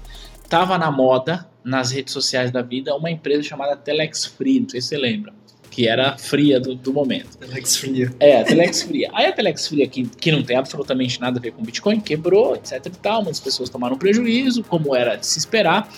tava 0.50 0.76
na 0.76 0.90
moda, 0.90 1.48
nas 1.64 1.90
redes 1.90 2.12
sociais 2.12 2.50
da 2.50 2.60
vida, 2.60 2.94
uma 2.94 3.10
empresa 3.10 3.42
chamada 3.42 3.74
Telex 3.74 4.26
Free, 4.26 4.60
não 4.60 4.68
sei 4.68 4.82
se 4.82 4.88
você 4.88 4.98
lembra. 4.98 5.32
Que 5.70 5.88
era 5.88 6.18
fria 6.18 6.60
do, 6.60 6.74
do 6.74 6.92
momento. 6.92 7.38
Telex 7.38 7.78
Fria. 7.78 8.14
É, 8.20 8.42
a 8.42 8.44
Telex 8.44 8.82
Fria. 8.82 9.08
Aí 9.14 9.24
a 9.24 9.32
Telex 9.32 9.66
Fria, 9.66 9.88
que, 9.88 10.06
que 10.08 10.30
não 10.30 10.42
tem 10.42 10.58
absolutamente 10.58 11.18
nada 11.18 11.38
a 11.38 11.40
ver 11.40 11.52
com 11.52 11.62
Bitcoin, 11.62 12.00
quebrou, 12.00 12.54
etc 12.54 12.84
e 12.84 12.90
tal. 12.90 13.22
Muitas 13.22 13.40
pessoas 13.40 13.70
tomaram 13.70 13.96
prejuízo, 13.96 14.62
como 14.62 14.94
era 14.94 15.16
de 15.16 15.26
se 15.26 15.38
esperar. 15.38 15.90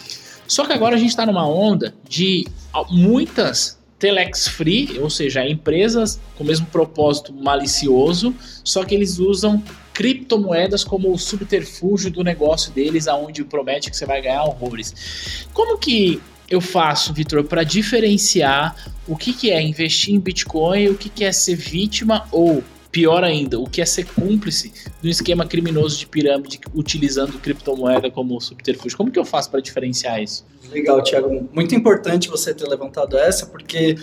Só 0.46 0.64
que 0.64 0.72
agora 0.72 0.94
a 0.94 0.98
gente 1.00 1.10
está 1.10 1.26
numa 1.26 1.48
onda 1.48 1.96
de 2.08 2.46
muitas 2.90 3.76
telex 3.98 4.46
free, 4.46 4.98
ou 5.00 5.10
seja, 5.10 5.46
empresas 5.46 6.20
com 6.38 6.44
o 6.44 6.46
mesmo 6.46 6.66
propósito 6.66 7.32
malicioso, 7.34 8.34
só 8.64 8.84
que 8.84 8.94
eles 8.94 9.18
usam 9.18 9.62
criptomoedas 10.00 10.82
como 10.82 11.12
o 11.12 11.18
subterfúgio 11.18 12.10
do 12.10 12.24
negócio 12.24 12.72
deles, 12.72 13.06
aonde 13.06 13.44
promete 13.44 13.90
que 13.90 13.96
você 13.98 14.06
vai 14.06 14.22
ganhar 14.22 14.44
horrores. 14.44 15.46
Como 15.52 15.76
que 15.76 16.18
eu 16.48 16.58
faço, 16.58 17.12
Vitor, 17.12 17.44
para 17.44 17.62
diferenciar 17.64 18.74
o 19.06 19.14
que, 19.14 19.34
que 19.34 19.50
é 19.50 19.60
investir 19.60 20.14
em 20.14 20.18
Bitcoin, 20.18 20.88
o 20.88 20.94
que, 20.94 21.10
que 21.10 21.22
é 21.22 21.30
ser 21.30 21.54
vítima 21.54 22.26
ou 22.32 22.64
pior 22.90 23.22
ainda, 23.22 23.60
o 23.60 23.68
que 23.68 23.82
é 23.82 23.84
ser 23.84 24.06
cúmplice 24.06 24.72
do 25.02 25.08
esquema 25.08 25.44
criminoso 25.44 25.98
de 25.98 26.06
pirâmide 26.06 26.58
utilizando 26.74 27.38
criptomoeda 27.38 28.10
como 28.10 28.40
subterfúgio? 28.40 28.96
Como 28.96 29.10
que 29.10 29.18
eu 29.18 29.24
faço 29.26 29.50
para 29.50 29.60
diferenciar 29.60 30.22
isso? 30.22 30.46
Legal, 30.70 31.02
Thiago. 31.02 31.46
Muito 31.52 31.74
importante 31.74 32.30
você 32.30 32.54
ter 32.54 32.66
levantado 32.66 33.18
essa, 33.18 33.44
porque 33.44 33.96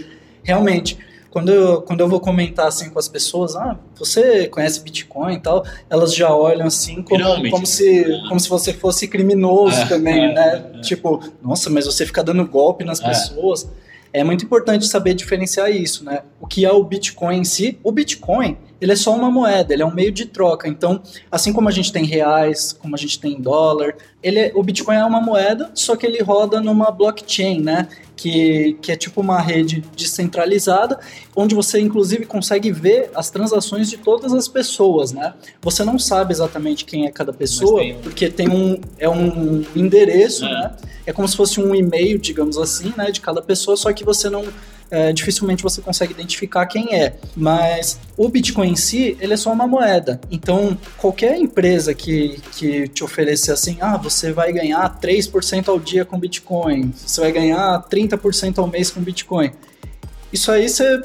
realmente 0.44 0.96
quando 1.30 1.50
eu, 1.50 1.82
quando 1.82 2.00
eu 2.00 2.08
vou 2.08 2.20
comentar 2.20 2.68
assim 2.68 2.90
com 2.90 2.98
as 2.98 3.08
pessoas, 3.08 3.56
ah, 3.56 3.78
você 3.96 4.48
conhece 4.48 4.82
Bitcoin 4.82 5.36
e 5.36 5.40
tal, 5.40 5.66
elas 5.90 6.14
já 6.16 6.34
olham 6.34 6.68
assim 6.68 7.02
como, 7.02 7.50
como, 7.50 7.66
se, 7.66 8.06
como 8.28 8.40
se 8.40 8.50
você 8.50 8.74
fosse 8.74 9.08
criminoso 9.08 9.82
é, 9.82 9.86
também, 9.86 10.26
é, 10.26 10.34
né? 10.34 10.72
É, 10.76 10.82
tipo, 10.82 11.22
nossa, 11.42 11.70
mas 11.70 11.86
você 11.86 12.06
fica 12.06 12.24
dando 12.24 12.46
golpe 12.46 12.84
nas 12.84 13.02
é. 13.02 13.08
pessoas. 13.08 13.70
É 14.14 14.24
muito 14.24 14.46
importante 14.46 14.88
saber 14.88 15.14
diferenciar 15.14 15.70
isso, 15.70 16.04
né? 16.04 16.22
O 16.40 16.48
que 16.48 16.66
é 16.66 16.72
o 16.72 16.84
Bitcoin 16.84 17.40
em 17.40 17.44
si? 17.44 17.78
O 17.84 17.92
Bitcoin, 17.92 18.58
ele 18.80 18.92
é 18.92 18.96
só 18.96 19.14
uma 19.14 19.30
moeda, 19.32 19.74
ele 19.74 19.82
é 19.82 19.86
um 19.86 19.94
meio 19.94 20.12
de 20.12 20.26
troca. 20.26 20.68
Então, 20.68 21.02
assim 21.32 21.52
como 21.52 21.68
a 21.68 21.72
gente 21.72 21.92
tem 21.92 22.06
reais, 22.06 22.74
como 22.74 22.96
a 22.96 22.98
gente 22.98 23.20
tem 23.20 23.40
dólar, 23.42 23.96
ele 24.22 24.40
é, 24.40 24.52
o 24.56 24.64
Bitcoin 24.64 24.96
é 24.96 25.04
uma 25.04 25.22
moeda, 25.22 25.72
só 25.74 25.96
que 25.96 26.06
ele 26.06 26.22
roda 26.22 26.60
numa 26.62 26.92
blockchain, 26.92 27.62
né? 27.62 27.88
Que, 28.16 28.76
que 28.82 28.92
é 28.92 28.96
tipo 28.96 29.22
uma 29.22 29.40
rede 29.40 29.84
descentralizada, 29.96 31.00
onde 31.36 31.54
você 31.54 31.80
inclusive 31.80 32.26
consegue 32.26 32.72
ver 32.72 33.12
as 33.14 33.30
transações 33.30 33.90
de 33.90 33.98
todas 33.98 34.34
as 34.34 34.48
pessoas, 34.48 35.12
né? 35.12 35.36
Você 35.62 35.84
não 35.84 36.00
sabe 36.00 36.34
exatamente 36.34 36.84
quem 36.84 37.06
é 37.06 37.12
cada 37.12 37.32
pessoa, 37.32 37.80
tem... 37.80 37.96
porque 38.00 38.28
tem 38.30 38.50
um 38.50 38.80
é 38.98 39.08
um 39.08 39.64
endereço, 39.76 40.46
é. 40.46 40.50
né? 40.50 40.76
É 41.06 41.14
como 41.14 41.28
se 41.28 41.38
fosse 41.38 41.60
um 41.60 41.76
e-mail, 41.76 42.18
digamos 42.18 42.58
assim, 42.58 42.92
né, 42.98 43.12
de 43.12 43.22
cada 43.22 43.42
pessoa, 43.42 43.78
só 43.78 43.94
que 43.94 44.04
você 44.04 44.30
não 44.30 44.44
é, 44.90 45.12
dificilmente 45.12 45.64
você 45.64 45.82
consegue 45.82 46.14
identificar 46.14 46.66
quem 46.66 46.96
é. 46.96 47.16
Mas 47.36 48.00
o 48.16 48.28
Bitcoin 48.30 48.72
em 48.72 48.76
si, 48.76 49.18
ele 49.20 49.34
é 49.34 49.38
só 49.38 49.52
uma 49.52 49.68
moeda. 49.68 50.20
Então, 50.32 50.78
qualquer 50.98 51.38
empresa 51.38 51.94
que, 51.94 52.40
que 52.54 52.88
te 52.88 53.04
oferecer 53.04 53.52
assim, 53.52 53.78
ah, 53.82 53.98
você 53.98 54.32
vai 54.32 54.52
ganhar 54.52 55.00
3% 55.00 55.68
ao 55.68 55.80
dia 55.80 56.06
com 56.06 56.20
Bitcoin, 56.20 56.92
você 56.96 57.22
vai 57.22 57.32
ganhar 57.32 57.88
30% 57.90 58.58
ao 58.58 58.68
mês 58.68 58.90
com 58.90 59.02
Bitcoin. 59.02 59.52
Isso 60.32 60.52
aí 60.52 60.68
você, 60.68 61.02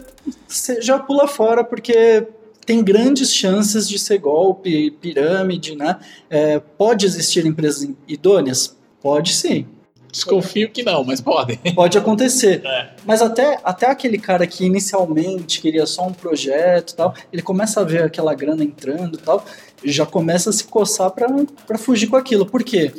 já 0.81 0.99
pula 0.99 1.29
fora 1.29 1.65
porque 1.65 2.27
tem 2.65 2.83
grandes 2.83 3.35
chances 3.35 3.89
de 3.89 3.99
ser 3.99 4.19
golpe, 4.19 4.91
pirâmide, 4.93 5.77
né? 5.77 5.99
É, 6.31 6.59
pode 6.59 7.07
existir 7.07 7.45
empresas 7.47 7.89
idôneas? 8.07 8.77
Pode 9.01 9.35
sim. 9.35 9.67
Desconfio 10.13 10.71
que 10.71 10.83
não, 10.83 11.03
mas 11.03 11.23
pode. 11.23 11.57
Pode 11.75 11.97
acontecer. 11.97 12.61
É. 12.65 12.91
Mas 13.07 13.23
até, 13.23 13.59
até 13.65 13.91
aquele 13.91 14.19
cara 14.19 14.47
que 14.47 14.67
inicialmente 14.67 15.59
queria 15.59 15.87
só 15.87 16.07
um 16.07 16.13
projeto 16.13 16.95
tal, 16.95 17.15
ele 17.33 17.41
começa 17.41 17.81
a 17.81 17.85
ver 17.85 18.03
aquela 18.03 18.35
grana 18.35 18.63
entrando 18.63 19.17
e 19.17 19.23
tal, 19.23 19.43
já 19.83 20.05
começa 20.05 20.51
a 20.51 20.53
se 20.53 20.65
coçar 20.65 21.11
para 21.11 21.79
fugir 21.79 22.09
com 22.09 22.17
aquilo. 22.17 22.45
Por 22.45 22.63
quê? 22.63 22.93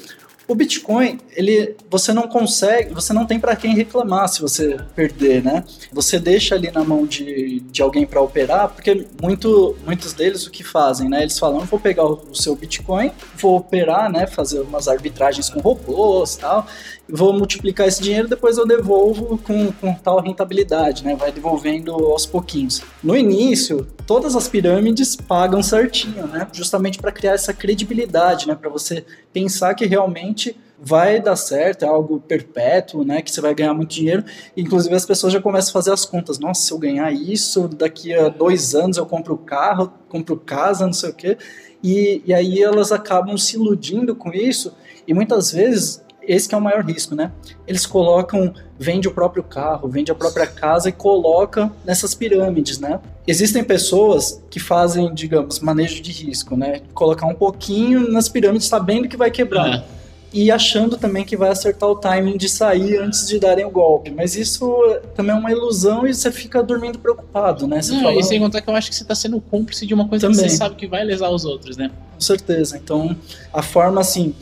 O 0.47 0.55
Bitcoin, 0.55 1.19
ele, 1.35 1.75
você 1.89 2.11
não 2.11 2.27
consegue, 2.27 2.93
você 2.93 3.13
não 3.13 3.25
tem 3.25 3.39
para 3.39 3.55
quem 3.55 3.73
reclamar 3.73 4.27
se 4.27 4.41
você 4.41 4.77
perder, 4.95 5.41
né? 5.41 5.63
Você 5.91 6.19
deixa 6.19 6.55
ali 6.55 6.69
na 6.69 6.83
mão 6.83 7.05
de, 7.05 7.61
de 7.71 7.81
alguém 7.81 8.05
para 8.05 8.21
operar, 8.21 8.69
porque 8.69 9.07
muito, 9.21 9.77
muitos 9.85 10.11
deles 10.11 10.45
o 10.45 10.51
que 10.51 10.63
fazem, 10.63 11.09
né? 11.09 11.21
Eles 11.21 11.39
falam, 11.39 11.61
vou 11.61 11.79
pegar 11.79 12.05
o, 12.05 12.35
seu 12.35 12.55
Bitcoin, 12.55 13.11
vou 13.37 13.57
operar, 13.57 14.11
né? 14.11 14.27
Fazer 14.27 14.59
umas 14.59 14.87
arbitragens 14.87 15.49
com 15.49 15.61
robôs, 15.61 16.35
tal, 16.35 16.67
vou 17.07 17.33
multiplicar 17.33 17.87
esse 17.87 18.01
dinheiro, 18.01 18.27
depois 18.27 18.57
eu 18.57 18.65
devolvo 18.65 19.37
com, 19.37 19.71
com 19.71 19.93
tal 19.93 20.19
rentabilidade, 20.19 21.03
né? 21.03 21.15
Vai 21.15 21.31
devolvendo 21.31 21.93
aos 21.93 22.25
pouquinhos. 22.25 22.81
No 23.03 23.15
início, 23.15 23.87
todas 24.05 24.35
as 24.35 24.47
pirâmides 24.47 25.15
pagam 25.15 25.61
certinho, 25.61 26.27
né? 26.27 26.47
Justamente 26.51 26.99
para 26.99 27.11
criar 27.11 27.33
essa 27.33 27.53
credibilidade, 27.53 28.47
né? 28.47 28.55
Para 28.55 28.69
você 28.69 29.05
pensar 29.31 29.73
que 29.73 29.85
realmente 29.85 30.42
vai 30.79 31.21
dar 31.21 31.35
certo, 31.35 31.83
é 31.83 31.87
algo 31.87 32.19
perpétuo, 32.19 33.05
né? 33.05 33.21
Que 33.21 33.31
você 33.31 33.39
vai 33.39 33.55
ganhar 33.55 33.73
muito 33.73 33.91
dinheiro. 33.91 34.23
Inclusive 34.55 34.93
as 34.93 35.05
pessoas 35.05 35.31
já 35.31 35.41
começam 35.41 35.69
a 35.69 35.73
fazer 35.73 35.93
as 35.93 36.05
contas. 36.05 36.39
Nossa, 36.39 36.61
se 36.61 36.71
eu 36.73 36.77
ganhar 36.77 37.11
isso, 37.11 37.67
daqui 37.69 38.13
a 38.13 38.27
dois 38.27 38.75
anos 38.75 38.97
eu 38.97 39.05
compro 39.05 39.37
carro, 39.37 39.93
compro 40.09 40.35
casa, 40.37 40.85
não 40.85 40.93
sei 40.93 41.09
o 41.09 41.13
quê. 41.13 41.37
E, 41.81 42.21
e 42.25 42.33
aí 42.33 42.61
elas 42.61 42.91
acabam 42.91 43.37
se 43.37 43.55
iludindo 43.55 44.15
com 44.15 44.31
isso. 44.33 44.73
E 45.07 45.13
muitas 45.13 45.51
vezes 45.51 46.03
esse 46.27 46.53
é 46.53 46.57
o 46.57 46.61
maior 46.61 46.83
risco, 46.83 47.15
né? 47.15 47.31
Eles 47.67 47.85
colocam, 47.85 48.53
vende 48.79 49.07
o 49.07 49.13
próprio 49.13 49.43
carro, 49.43 49.87
vende 49.89 50.11
a 50.11 50.15
própria 50.15 50.47
casa 50.47 50.89
e 50.89 50.91
coloca 50.91 51.71
nessas 51.85 52.13
pirâmides, 52.15 52.79
né? 52.79 52.99
Existem 53.27 53.63
pessoas 53.63 54.41
que 54.49 54.59
fazem, 54.59 55.13
digamos, 55.13 55.59
manejo 55.59 56.01
de 56.01 56.11
risco, 56.11 56.55
né? 56.55 56.81
Colocar 56.93 57.25
um 57.25 57.35
pouquinho 57.35 58.09
nas 58.11 58.29
pirâmides 58.29 58.67
sabendo 58.67 59.07
que 59.07 59.17
vai 59.17 59.31
quebrar. 59.31 59.67
É. 59.67 60.02
E 60.33 60.49
achando 60.49 60.97
também 60.97 61.23
que 61.23 61.37
vai 61.37 61.49
acertar 61.49 61.87
o 61.87 61.95
timing 61.95 62.37
de 62.37 62.49
sair 62.49 62.97
antes 62.97 63.27
de 63.27 63.39
darem 63.39 63.65
o 63.65 63.69
golpe. 63.69 64.09
Mas 64.09 64.35
isso 64.35 64.67
também 65.15 65.35
é 65.35 65.37
uma 65.37 65.51
ilusão 65.51 66.07
e 66.07 66.13
você 66.13 66.31
fica 66.31 66.63
dormindo 66.63 66.97
preocupado, 66.97 67.67
né? 67.67 67.81
Você 67.81 67.93
Não, 67.93 68.01
fala... 68.01 68.15
E 68.15 68.23
sem 68.23 68.39
contar 68.39 68.61
que 68.61 68.69
eu 68.69 68.75
acho 68.75 68.89
que 68.89 68.95
você 68.95 69.03
está 69.03 69.13
sendo 69.13 69.39
cúmplice 69.39 69.85
de 69.85 69.93
uma 69.93 70.07
coisa 70.07 70.27
também. 70.27 70.43
que 70.43 70.49
você 70.49 70.57
sabe 70.57 70.75
que 70.75 70.87
vai 70.87 71.03
lesar 71.03 71.29
os 71.29 71.45
outros, 71.45 71.77
né? 71.77 71.91
Com 72.15 72.21
certeza. 72.21 72.77
Então, 72.77 73.15
a 73.53 73.61
forma 73.61 74.01
assim 74.01 74.33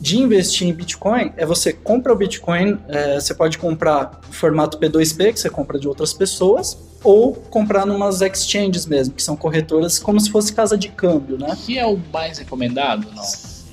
de 0.00 0.18
investir 0.18 0.68
em 0.68 0.72
Bitcoin 0.72 1.32
é 1.36 1.44
você 1.44 1.72
compra 1.72 2.12
o 2.12 2.16
Bitcoin, 2.16 2.78
é, 2.88 3.20
você 3.20 3.34
pode 3.34 3.58
comprar 3.58 4.20
no 4.26 4.32
formato 4.32 4.78
P2P, 4.78 5.32
que 5.32 5.40
você 5.40 5.50
compra 5.50 5.78
de 5.78 5.88
outras 5.88 6.12
pessoas, 6.12 6.78
ou 7.02 7.34
comprar 7.34 7.86
numas 7.86 8.20
exchanges 8.20 8.86
mesmo, 8.86 9.14
que 9.14 9.22
são 9.22 9.36
corretoras 9.36 9.98
como 9.98 10.20
se 10.20 10.30
fosse 10.30 10.52
casa 10.52 10.76
de 10.76 10.88
câmbio, 10.88 11.38
né? 11.38 11.56
Que 11.64 11.78
é 11.78 11.86
o 11.86 11.98
mais 12.12 12.38
recomendado, 12.38 13.08
não? 13.14 13.24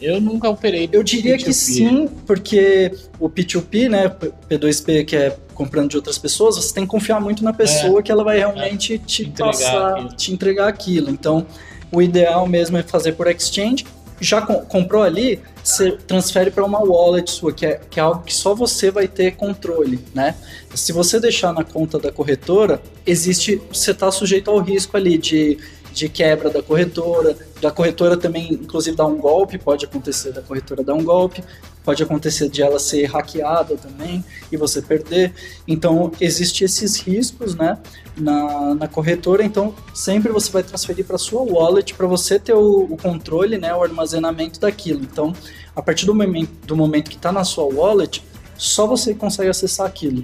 Eu 0.02 0.20
nunca 0.20 0.50
operei. 0.50 0.90
Eu 0.92 1.04
diria 1.04 1.38
P2P. 1.38 1.44
que 1.44 1.54
sim, 1.54 2.08
porque 2.26 2.92
o 3.20 3.30
P2P, 3.30 3.90
né, 3.90 4.10
P2P 4.50 5.06
que 5.06 5.16
é 5.16 5.38
comprando 5.54 5.92
de 5.92 5.96
outras 5.96 6.18
pessoas, 6.18 6.56
você 6.56 6.74
tem 6.74 6.84
que 6.84 6.90
confiar 6.90 7.20
muito 7.22 7.44
na 7.44 7.54
pessoa 7.54 8.00
é, 8.00 8.04
que 8.04 8.12
ela 8.12 8.24
vai 8.24 8.38
realmente 8.38 8.96
é, 8.96 8.98
te 8.98 9.24
entregar 9.24 9.52
passar, 9.52 9.92
aquilo. 9.94 10.16
te 10.16 10.34
entregar 10.34 10.68
aquilo. 10.68 11.10
Então, 11.10 11.46
o 11.92 12.02
ideal 12.02 12.46
mesmo 12.46 12.78
é 12.78 12.84
fazer 12.84 13.14
por 13.14 13.28
exchange 13.28 13.86
já 14.20 14.42
comprou 14.42 15.04
ali, 15.04 15.42
você 15.64 15.92
transfere 15.92 16.50
para 16.50 16.64
uma 16.64 16.80
wallet 16.80 17.30
sua, 17.30 17.52
que 17.52 17.66
é, 17.66 17.82
que 17.90 18.00
é 18.00 18.04
algo 18.04 18.24
que 18.24 18.34
só 18.34 18.56
você 18.56 18.90
vai 18.90 19.08
ter 19.08 19.36
controle, 19.36 20.00
né? 20.14 20.36
Se 20.74 20.94
você 20.94 21.20
deixar 21.20 21.54
na 21.54 21.64
conta 21.64 22.00
da 22.00 22.12
corretora, 22.12 22.82
existe, 23.06 23.62
você 23.72 23.92
está 23.92 24.10
sujeito 24.12 24.50
ao 24.50 24.60
risco 24.60 24.96
ali 24.96 25.18
de, 25.18 25.58
de 25.92 26.08
quebra 26.08 26.50
da 26.50 26.62
corretora, 26.62 27.36
da 27.66 27.72
corretora 27.72 28.16
também, 28.16 28.54
inclusive, 28.54 28.96
dar 28.96 29.08
um 29.08 29.18
golpe, 29.18 29.58
pode 29.58 29.86
acontecer 29.86 30.32
da 30.32 30.42
corretora 30.42 30.84
dar 30.84 30.94
um 30.94 31.04
golpe, 31.04 31.44
pode 31.84 32.04
acontecer 32.04 32.48
de 32.48 32.62
ela 32.62 32.78
ser 32.78 33.06
hackeada 33.06 33.76
também 33.76 34.24
e 34.52 34.56
você 34.56 34.84
perder. 34.84 35.34
Então, 35.68 36.12
existem 36.22 36.64
esses 36.66 37.00
riscos, 37.00 37.56
né? 37.56 37.80
na, 38.18 38.76
na 38.76 38.88
corretora, 38.88 39.44
então 39.44 39.74
sempre 39.94 40.32
você 40.32 40.50
vai 40.50 40.64
transferir 40.64 41.06
para 41.06 41.18
sua 41.18 41.42
wallet 41.42 41.94
para 41.96 42.08
você 42.08 42.40
ter 42.40 42.54
o, 42.54 42.84
o, 42.84 42.98
controle, 42.98 43.58
né, 43.58 43.74
o 43.74 43.84
armazenamento 43.84 44.60
daquilo. 44.60 45.02
Então, 45.02 45.34
a 45.76 45.82
partir 45.82 46.06
do 46.06 46.16
momento, 46.16 46.52
do 46.66 46.76
momento 46.76 47.10
que 47.10 47.18
está 47.18 47.32
na 47.32 47.44
sua 47.44 47.66
wallet, 47.66 48.24
só 48.58 48.88
você 48.88 49.14
consegue 49.14 49.50
acessar 49.50 49.86
aquilo. 49.86 50.24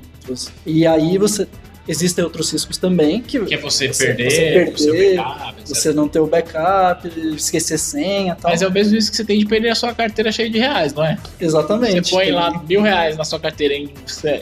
E 0.65 0.87
aí 0.87 1.17
você 1.17 1.47
Existem 1.87 2.23
outros 2.23 2.51
riscos 2.51 2.77
também 2.77 3.21
que, 3.21 3.43
que 3.43 3.55
é 3.55 3.57
você, 3.57 3.87
você 3.87 4.07
perder, 4.07 4.71
você, 4.71 4.91
perder 4.91 5.15
backup, 5.15 5.61
você 5.65 5.93
não 5.93 6.07
ter 6.07 6.19
o 6.19 6.27
backup, 6.27 7.07
esquecer 7.35 7.79
senha, 7.79 8.35
tal. 8.35 8.51
Mas 8.51 8.61
é 8.61 8.67
o 8.67 8.71
mesmo 8.71 8.93
risco 8.93 9.11
que 9.11 9.17
você 9.17 9.25
tem 9.25 9.39
de 9.39 9.45
perder 9.45 9.69
a 9.69 9.75
sua 9.75 9.93
carteira 9.93 10.31
cheia 10.31 10.49
de 10.49 10.59
reais, 10.59 10.93
não 10.93 11.03
é? 11.03 11.17
Exatamente. 11.39 12.07
Você 12.07 12.11
põe 12.11 12.25
tem... 12.25 12.33
lá 12.33 12.63
mil 12.63 12.81
reais 12.81 13.17
na 13.17 13.23
sua 13.23 13.39
carteira 13.39 13.73
em, 13.73 13.91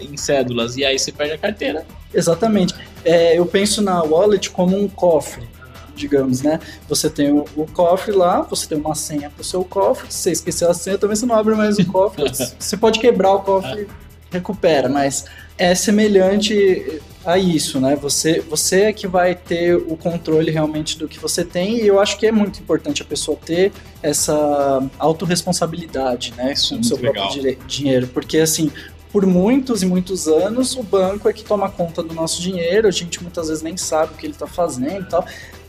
em 0.01 0.17
cédulas 0.17 0.75
e 0.75 0.83
aí 0.83 0.99
você 0.99 1.11
perde 1.13 1.33
a 1.33 1.37
carteira. 1.37 1.85
Exatamente. 2.13 2.75
É, 3.05 3.37
eu 3.37 3.45
penso 3.45 3.81
na 3.81 4.03
wallet 4.03 4.49
como 4.49 4.77
um 4.77 4.87
cofre 4.87 5.47
digamos, 5.95 6.41
né? 6.41 6.61
Você 6.87 7.09
tem 7.09 7.29
o, 7.29 7.45
o, 7.57 7.65
cofre 7.65 8.13
lá, 8.13 8.41
você 8.41 8.65
tem 8.65 8.77
uma 8.77 8.95
senha 8.95 9.29
para 9.29 9.41
o 9.41 9.43
seu 9.43 9.65
cofre, 9.65 10.07
se 10.09 10.19
você 10.19 10.31
esquecer 10.31 10.65
a 10.65 10.73
senha, 10.73 10.97
também 10.97 11.13
você 11.13 11.25
não 11.25 11.35
abre 11.35 11.53
mais 11.55 11.77
o 11.77 11.85
cofre. 11.85 12.23
você 12.57 12.77
pode 12.77 12.99
quebrar 12.99 13.33
o 13.33 13.41
cofre, 13.41 13.85
recupera, 14.31 14.87
mas 14.87 15.25
é 15.57 15.73
semelhante 15.75 17.01
a 17.25 17.37
isso, 17.37 17.79
né? 17.79 17.95
Você, 17.95 18.39
você 18.39 18.83
é 18.83 18.93
que 18.93 19.07
vai 19.07 19.35
ter 19.35 19.75
o 19.75 19.97
controle 19.97 20.51
realmente 20.51 20.97
do 20.97 21.07
que 21.07 21.19
você 21.19 21.43
tem 21.43 21.77
e 21.77 21.87
eu 21.87 21.99
acho 21.99 22.17
que 22.17 22.25
é 22.25 22.31
muito 22.31 22.59
importante 22.59 23.01
a 23.01 23.05
pessoa 23.05 23.37
ter 23.37 23.71
essa 24.01 24.87
autorresponsabilidade, 24.97 26.33
né? 26.37 26.53
Isso 26.53 26.75
com 26.75 26.81
o 26.81 26.83
seu 26.83 26.97
legal. 26.97 27.13
próprio 27.13 27.57
dinheiro, 27.67 28.07
porque 28.07 28.37
assim, 28.37 28.71
por 29.11 29.25
muitos 29.25 29.83
e 29.83 29.85
muitos 29.85 30.27
anos, 30.27 30.75
o 30.75 30.83
banco 30.83 31.27
é 31.27 31.33
que 31.33 31.43
toma 31.43 31.69
conta 31.69 32.01
do 32.01 32.13
nosso 32.13 32.41
dinheiro, 32.41 32.87
a 32.87 32.91
gente 32.91 33.21
muitas 33.21 33.47
vezes 33.47 33.63
nem 33.63 33.75
sabe 33.75 34.13
o 34.13 34.17
que 34.17 34.25
ele 34.25 34.33
está 34.33 34.47
fazendo 34.47 35.01
e 35.01 35.09
tal. 35.09 35.25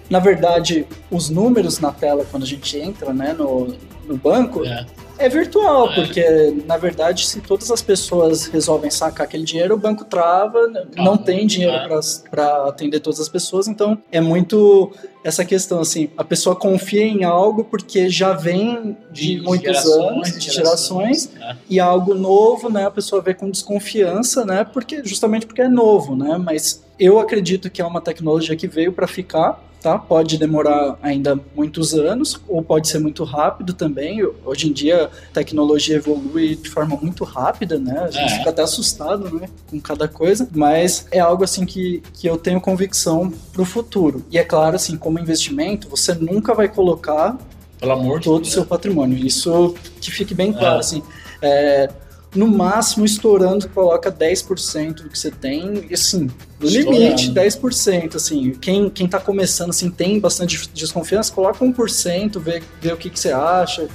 Na 0.08 0.18
verdade, 0.18 0.86
os 1.10 1.30
números 1.30 1.78
na 1.78 1.92
tela 1.92 2.26
quando 2.30 2.42
a 2.42 2.46
gente 2.46 2.76
entra 2.76 3.12
né, 3.12 3.32
no, 3.32 3.74
no 4.06 4.16
banco, 4.16 4.64
é 4.64 4.86
É 5.20 5.28
virtual, 5.28 5.90
é. 5.90 5.94
porque 5.94 6.54
na 6.66 6.78
verdade, 6.78 7.26
se 7.26 7.42
todas 7.42 7.70
as 7.70 7.82
pessoas 7.82 8.46
resolvem 8.46 8.90
sacar 8.90 9.26
aquele 9.26 9.44
dinheiro, 9.44 9.74
o 9.74 9.78
banco 9.78 10.02
trava, 10.04 10.72
não 10.96 11.16
tem 11.16 11.46
dinheiro 11.46 11.76
é. 11.76 12.00
para 12.30 12.64
atender 12.66 13.00
todas 13.00 13.20
as 13.20 13.28
pessoas, 13.28 13.68
então 13.68 14.02
é 14.10 14.20
muito 14.20 14.90
essa 15.22 15.44
questão 15.44 15.80
assim, 15.80 16.08
a 16.16 16.24
pessoa 16.24 16.56
confia 16.56 17.04
em 17.04 17.24
algo 17.24 17.64
porque 17.64 18.08
já 18.08 18.32
vem 18.32 18.96
de, 19.12 19.36
de 19.36 19.42
muitos 19.42 19.84
anos, 19.84 20.32
de 20.32 20.50
gerações, 20.50 21.28
gerações 21.28 21.30
é. 21.38 21.56
e 21.68 21.78
algo 21.78 22.14
novo, 22.14 22.70
né, 22.70 22.86
a 22.86 22.90
pessoa 22.90 23.20
vê 23.20 23.34
com 23.34 23.50
desconfiança, 23.50 24.46
né, 24.46 24.64
porque 24.64 25.04
justamente 25.04 25.44
porque 25.44 25.60
é 25.60 25.68
novo, 25.68 26.16
né, 26.16 26.38
mas 26.38 26.82
eu 26.98 27.18
acredito 27.18 27.68
que 27.68 27.82
é 27.82 27.84
uma 27.84 28.00
tecnologia 28.00 28.56
que 28.56 28.66
veio 28.66 28.92
para 28.92 29.06
ficar 29.06 29.62
tá? 29.80 29.98
Pode 29.98 30.38
demorar 30.38 30.98
ainda 31.02 31.38
muitos 31.54 31.94
anos 31.94 32.40
ou 32.48 32.62
pode 32.62 32.88
ser 32.88 32.98
muito 32.98 33.24
rápido 33.24 33.72
também. 33.72 34.22
Hoje 34.44 34.68
em 34.68 34.72
dia 34.72 35.06
a 35.06 35.32
tecnologia 35.32 35.96
evolui 35.96 36.56
de 36.56 36.68
forma 36.68 36.96
muito 37.00 37.24
rápida, 37.24 37.78
né? 37.78 38.00
A 38.00 38.10
gente 38.10 38.32
é. 38.32 38.38
fica 38.38 38.50
até 38.50 38.62
assustado, 38.62 39.34
né, 39.34 39.48
com 39.70 39.80
cada 39.80 40.06
coisa, 40.06 40.48
mas 40.54 41.06
é 41.10 41.18
algo 41.18 41.44
assim 41.44 41.64
que, 41.64 42.02
que 42.12 42.26
eu 42.26 42.36
tenho 42.36 42.60
convicção 42.60 43.32
para 43.52 43.62
o 43.62 43.64
futuro. 43.64 44.24
E 44.30 44.38
é 44.38 44.44
claro, 44.44 44.76
assim, 44.76 44.96
como 44.96 45.18
investimento, 45.18 45.88
você 45.88 46.14
nunca 46.14 46.54
vai 46.54 46.68
colocar 46.68 47.38
Pelo 47.78 47.92
amor 47.92 48.20
todo 48.20 48.42
o 48.42 48.46
seu 48.46 48.64
patrimônio. 48.64 49.16
Isso 49.16 49.74
que 50.00 50.10
fique 50.10 50.34
bem 50.34 50.52
claro, 50.52 50.76
é. 50.76 50.78
assim. 50.80 51.02
É, 51.40 51.88
no 52.34 52.46
máximo, 52.46 53.04
estourando, 53.04 53.68
coloca 53.68 54.10
10% 54.10 55.02
do 55.02 55.08
que 55.08 55.18
você 55.18 55.30
tem, 55.30 55.86
e 55.90 55.94
assim, 55.94 56.30
no 56.60 56.68
limite, 56.68 57.32
10%, 57.32 58.14
assim, 58.14 58.52
quem, 58.52 58.88
quem 58.88 59.08
tá 59.08 59.18
começando, 59.18 59.70
assim, 59.70 59.90
tem 59.90 60.20
bastante 60.20 60.68
desconfiança, 60.72 61.32
coloca 61.32 61.64
1%, 61.64 62.38
vê, 62.38 62.62
vê 62.80 62.92
o 62.92 62.96
que, 62.96 63.10
que 63.10 63.18
você 63.18 63.32
acha, 63.32 63.88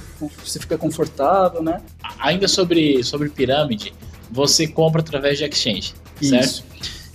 se 0.44 0.58
fica 0.58 0.76
confortável, 0.76 1.62
né? 1.62 1.80
Ainda 2.18 2.46
sobre, 2.46 3.02
sobre 3.02 3.30
pirâmide, 3.30 3.94
você 4.30 4.66
compra 4.66 5.00
através 5.00 5.38
de 5.38 5.44
exchange, 5.44 5.94
certo? 6.20 6.44
Isso. 6.44 6.64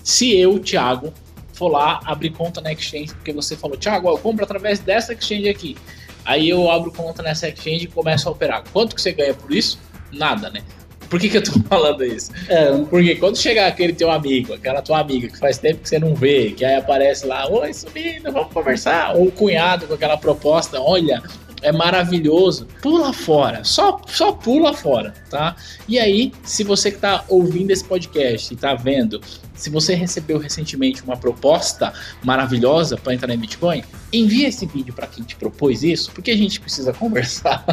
Se 0.04 0.36
eu, 0.36 0.58
Thiago, 0.58 1.14
for 1.54 1.68
lá 1.68 2.00
abrir 2.06 2.32
conta 2.32 2.60
na 2.62 2.74
exchange, 2.74 3.14
porque 3.14 3.32
você 3.32 3.56
falou, 3.56 3.78
Thiago, 3.78 4.10
eu 4.10 4.18
compro 4.18 4.44
através 4.44 4.80
dessa 4.80 5.14
exchange 5.14 5.48
aqui. 5.48 5.78
Aí 6.26 6.50
eu 6.50 6.70
abro 6.70 6.92
conta 6.92 7.22
nessa 7.22 7.48
exchange 7.48 7.86
e 7.86 7.88
começo 7.88 8.28
a 8.28 8.32
operar. 8.32 8.64
Quanto 8.74 8.96
que 8.96 9.02
você 9.02 9.12
ganha 9.12 9.34
por 9.34 9.52
isso? 9.52 9.80
Nada, 10.12 10.50
né? 10.50 10.64
Por 11.12 11.20
que, 11.20 11.28
que 11.28 11.38
eu 11.38 11.44
tô 11.44 11.60
falando 11.68 12.06
isso? 12.06 12.32
É. 12.48 12.72
Porque 12.90 13.16
quando 13.16 13.38
chegar 13.38 13.68
aquele 13.68 13.92
teu 13.92 14.10
amigo, 14.10 14.54
aquela 14.54 14.82
tua 14.82 15.00
amiga 15.00 15.28
que 15.28 15.38
faz 15.38 15.58
tempo 15.58 15.82
que 15.82 15.90
você 15.90 16.00
não 16.00 16.16
vê, 16.16 16.52
que 16.52 16.64
aí 16.64 16.76
aparece 16.76 17.28
lá, 17.28 17.48
oi, 17.50 17.74
subindo, 17.74 18.32
vamos 18.32 18.54
conversar. 18.54 19.14
Ou 19.16 19.28
o 19.28 19.32
cunhado 19.32 19.86
com 19.88 19.94
aquela 19.94 20.16
proposta, 20.16 20.80
olha, 20.80 21.22
é 21.62 21.70
maravilhoso. 21.70 22.66
Pula 22.82 23.12
fora, 23.12 23.62
só, 23.66 24.00
só 24.08 24.32
pula 24.32 24.74
fora, 24.74 25.14
tá? 25.30 25.58
E 25.86 26.00
aí, 26.00 26.32
se 26.44 26.64
você 26.64 26.90
que 26.90 26.98
tá 26.98 27.26
ouvindo 27.28 27.72
esse 27.72 27.84
podcast 27.84 28.54
e 28.54 28.56
tá 28.56 28.74
vendo, 28.74 29.20
se 29.54 29.70
você 29.70 29.94
recebeu 29.94 30.40
recentemente 30.40 31.04
uma 31.04 31.18
proposta 31.18 31.92
maravilhosa 32.24 32.96
para 32.96 33.14
entrar 33.14 33.34
em 33.34 33.38
Bitcoin, 33.38 33.84
envia 34.14 34.48
esse 34.48 34.66
vídeo 34.66 34.94
para 34.94 35.08
quem 35.08 35.26
te 35.26 35.36
propôs 35.36 35.84
isso, 35.84 36.10
porque 36.14 36.32
a 36.32 36.38
gente 36.38 36.62
precisa 36.62 36.94
conversar. 36.96 37.66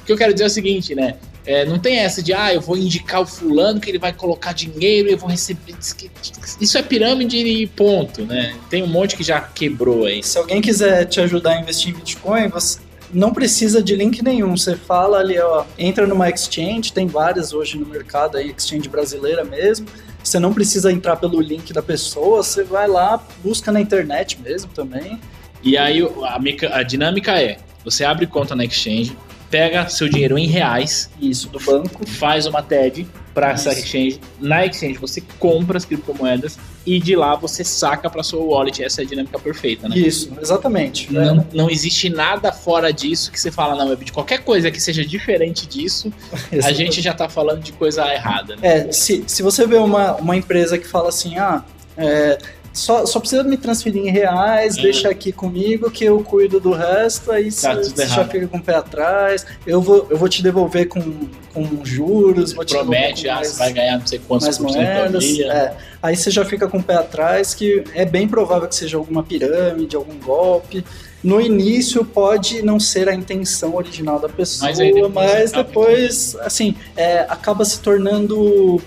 o 0.00 0.04
que 0.06 0.12
eu 0.12 0.16
quero 0.16 0.32
dizer 0.32 0.44
é 0.44 0.46
o 0.46 0.50
seguinte, 0.50 0.94
né? 0.94 1.16
É, 1.44 1.64
não 1.64 1.78
tem 1.78 1.98
essa 1.98 2.22
de, 2.22 2.32
ah, 2.32 2.54
eu 2.54 2.60
vou 2.60 2.76
indicar 2.76 3.20
o 3.20 3.26
fulano 3.26 3.80
que 3.80 3.90
ele 3.90 3.98
vai 3.98 4.12
colocar 4.12 4.52
dinheiro 4.52 5.08
e 5.08 5.12
eu 5.12 5.18
vou 5.18 5.28
receber. 5.28 5.74
Isso 6.60 6.78
é 6.78 6.82
pirâmide 6.82 7.36
e 7.36 7.66
ponto, 7.66 8.24
né? 8.24 8.54
Tem 8.70 8.82
um 8.82 8.86
monte 8.86 9.16
que 9.16 9.24
já 9.24 9.40
quebrou 9.40 10.06
aí. 10.06 10.22
Se 10.22 10.38
alguém 10.38 10.60
quiser 10.60 11.04
te 11.06 11.20
ajudar 11.20 11.54
a 11.54 11.60
investir 11.60 11.90
em 11.90 11.94
Bitcoin, 11.94 12.48
você 12.48 12.78
não 13.12 13.32
precisa 13.32 13.82
de 13.82 13.96
link 13.96 14.22
nenhum. 14.22 14.56
Você 14.56 14.76
fala 14.76 15.18
ali, 15.18 15.38
ó, 15.38 15.64
entra 15.76 16.06
numa 16.06 16.30
exchange, 16.30 16.92
tem 16.92 17.06
várias 17.06 17.52
hoje 17.52 17.76
no 17.76 17.86
mercado 17.86 18.36
aí, 18.36 18.54
exchange 18.56 18.88
brasileira 18.88 19.44
mesmo. 19.44 19.86
Você 20.22 20.38
não 20.38 20.54
precisa 20.54 20.92
entrar 20.92 21.16
pelo 21.16 21.40
link 21.40 21.72
da 21.72 21.82
pessoa, 21.82 22.42
você 22.42 22.62
vai 22.62 22.86
lá, 22.86 23.20
busca 23.42 23.72
na 23.72 23.80
internet 23.80 24.40
mesmo 24.40 24.70
também. 24.72 25.18
E 25.62 25.76
aí 25.76 26.00
a, 26.02 26.78
a 26.78 26.82
dinâmica 26.84 27.40
é: 27.40 27.58
você 27.84 28.04
abre 28.04 28.26
conta 28.26 28.54
na 28.54 28.64
exchange, 28.64 29.16
pega 29.52 29.86
seu 29.90 30.08
dinheiro 30.08 30.38
em 30.38 30.46
reais. 30.46 31.10
Isso, 31.20 31.50
do 31.50 31.60
banco. 31.60 32.08
Faz 32.08 32.46
uma 32.46 32.62
TED 32.62 33.06
para 33.34 33.50
essa 33.50 33.70
exchange. 33.70 34.18
Na 34.40 34.64
exchange 34.64 34.94
você 34.98 35.22
compra 35.38 35.76
as 35.76 35.84
criptomoedas 35.84 36.58
e 36.86 36.98
de 36.98 37.14
lá 37.14 37.36
você 37.36 37.62
saca 37.62 38.08
para 38.08 38.22
sua 38.22 38.42
wallet. 38.42 38.82
Essa 38.82 39.02
é 39.02 39.04
a 39.04 39.06
dinâmica 39.06 39.38
perfeita, 39.38 39.88
né? 39.88 39.96
Isso, 39.96 40.32
exatamente. 40.40 41.12
Não, 41.12 41.40
é. 41.40 41.46
não 41.52 41.70
existe 41.70 42.08
nada 42.08 42.50
fora 42.50 42.90
disso 42.90 43.30
que 43.30 43.38
você 43.38 43.50
fala, 43.50 43.76
não, 43.76 43.94
de 43.94 44.10
qualquer 44.10 44.42
coisa 44.42 44.70
que 44.70 44.80
seja 44.80 45.04
diferente 45.04 45.66
disso, 45.66 46.10
a 46.64 46.72
gente 46.72 47.02
já 47.02 47.12
tá 47.12 47.28
falando 47.28 47.62
de 47.62 47.72
coisa 47.72 48.10
errada. 48.12 48.56
Né? 48.56 48.88
É, 48.88 48.92
se, 48.92 49.22
se 49.26 49.42
você 49.42 49.66
vê 49.66 49.76
uma, 49.76 50.14
uma 50.14 50.34
empresa 50.34 50.78
que 50.78 50.86
fala 50.86 51.10
assim, 51.10 51.36
ah, 51.36 51.62
é, 51.96 52.38
só, 52.72 53.04
só 53.04 53.20
precisa 53.20 53.42
me 53.42 53.56
transferir 53.56 54.02
em 54.06 54.10
reais, 54.10 54.76
uhum. 54.76 54.82
deixa 54.82 55.08
aqui 55.08 55.30
comigo 55.30 55.90
que 55.90 56.04
eu 56.04 56.22
cuido 56.22 56.58
do 56.58 56.72
resto, 56.72 57.30
aí 57.30 57.52
tá, 57.52 57.74
você 57.74 58.06
já 58.06 58.24
fica 58.24 58.46
com 58.48 58.56
o 58.56 58.62
pé 58.62 58.76
atrás, 58.76 59.44
eu 59.66 59.80
vou, 59.80 60.06
eu 60.08 60.16
vou 60.16 60.28
te 60.28 60.42
devolver 60.42 60.88
com, 60.88 61.00
com 61.52 61.84
juros, 61.84 62.52
vou 62.52 62.64
te 62.64 62.74
Promete, 62.74 63.28
ah, 63.28 63.36
mais, 63.36 63.48
você 63.48 63.58
vai 63.58 63.72
ganhar 63.72 63.98
não 63.98 64.06
sei 64.06 64.18
quantos 64.18 64.46
mais 64.46 64.58
moedas, 64.58 65.24
é. 65.40 65.76
Aí 66.02 66.16
você 66.16 66.30
já 66.30 66.44
fica 66.44 66.66
com 66.66 66.78
o 66.78 66.82
pé 66.82 66.94
atrás, 66.94 67.54
que 67.54 67.84
é 67.94 68.04
bem 68.04 68.26
provável 68.26 68.68
que 68.68 68.74
seja 68.74 68.96
alguma 68.96 69.22
pirâmide, 69.22 69.94
algum 69.94 70.18
golpe. 70.18 70.84
No 71.22 71.40
início 71.40 72.04
pode 72.04 72.62
não 72.62 72.80
ser 72.80 73.08
a 73.08 73.14
intenção 73.14 73.76
original 73.76 74.18
da 74.18 74.28
pessoa, 74.28 74.68
mas, 74.68 74.78
depois, 74.78 75.12
mas 75.12 75.52
depois 75.52 76.36
assim, 76.40 76.74
é, 76.96 77.20
acaba 77.28 77.64
se 77.64 77.78
tornando 77.78 78.82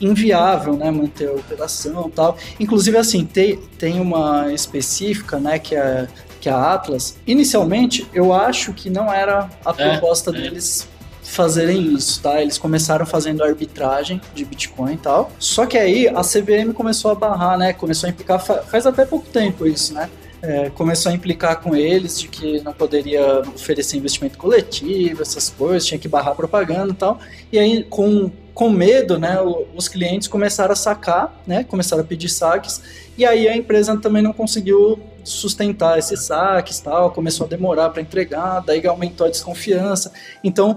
inviável, 0.00 0.74
né, 0.74 0.90
manter 0.90 1.28
a 1.28 1.32
operação 1.32 2.10
tal. 2.10 2.36
Inclusive, 2.58 2.96
assim, 2.96 3.24
tem, 3.24 3.56
tem 3.78 4.00
uma 4.00 4.52
específica, 4.52 5.38
né, 5.38 5.58
que 5.58 5.74
é, 5.74 6.08
que 6.40 6.48
é 6.48 6.52
a 6.52 6.74
Atlas. 6.74 7.16
Inicialmente, 7.26 8.06
eu 8.12 8.32
acho 8.32 8.72
que 8.72 8.88
não 8.88 9.12
era 9.12 9.48
a 9.64 9.74
é, 9.76 9.90
proposta 9.90 10.30
é, 10.30 10.34
deles 10.34 10.88
fazerem 11.22 11.94
isso, 11.94 12.22
tá? 12.22 12.40
Eles 12.40 12.56
começaram 12.56 13.04
fazendo 13.04 13.44
arbitragem 13.44 14.20
de 14.34 14.44
Bitcoin 14.44 14.94
e 14.94 14.96
tal. 14.96 15.30
Só 15.38 15.66
que 15.66 15.76
aí 15.76 16.08
a 16.08 16.22
CVM 16.22 16.72
começou 16.72 17.10
a 17.10 17.14
barrar, 17.14 17.58
né? 17.58 17.72
Começou 17.72 18.06
a 18.06 18.10
implicar, 18.10 18.40
faz 18.40 18.86
até 18.86 19.04
pouco 19.04 19.26
tempo 19.28 19.66
isso, 19.66 19.92
né? 19.92 20.08
É, 20.40 20.70
começou 20.70 21.10
a 21.10 21.14
implicar 21.14 21.60
com 21.60 21.74
eles 21.74 22.20
de 22.20 22.28
que 22.28 22.60
não 22.60 22.72
poderia 22.72 23.40
oferecer 23.40 23.96
investimento 23.96 24.38
coletivo, 24.38 25.20
essas 25.20 25.50
coisas, 25.50 25.84
tinha 25.84 25.98
que 25.98 26.06
barrar 26.06 26.34
propaganda 26.34 26.92
e 26.92 26.96
tal. 26.96 27.18
E 27.52 27.58
aí, 27.58 27.82
com 27.82 28.30
com 28.58 28.68
medo, 28.68 29.20
né, 29.20 29.36
os 29.72 29.86
clientes 29.86 30.26
começaram 30.26 30.72
a 30.72 30.76
sacar, 30.76 31.32
né, 31.46 31.62
começaram 31.62 32.02
a 32.02 32.04
pedir 32.04 32.28
saques, 32.28 32.82
e 33.16 33.24
aí 33.24 33.46
a 33.46 33.56
empresa 33.56 33.96
também 33.96 34.20
não 34.20 34.32
conseguiu 34.32 34.98
sustentar 35.22 35.96
esses 35.96 36.24
saques, 36.24 36.80
tal, 36.80 37.12
começou 37.12 37.46
a 37.46 37.48
demorar 37.48 37.90
para 37.90 38.02
entregar, 38.02 38.58
daí 38.66 38.84
aumentou 38.84 39.28
a 39.28 39.30
desconfiança. 39.30 40.10
Então, 40.42 40.76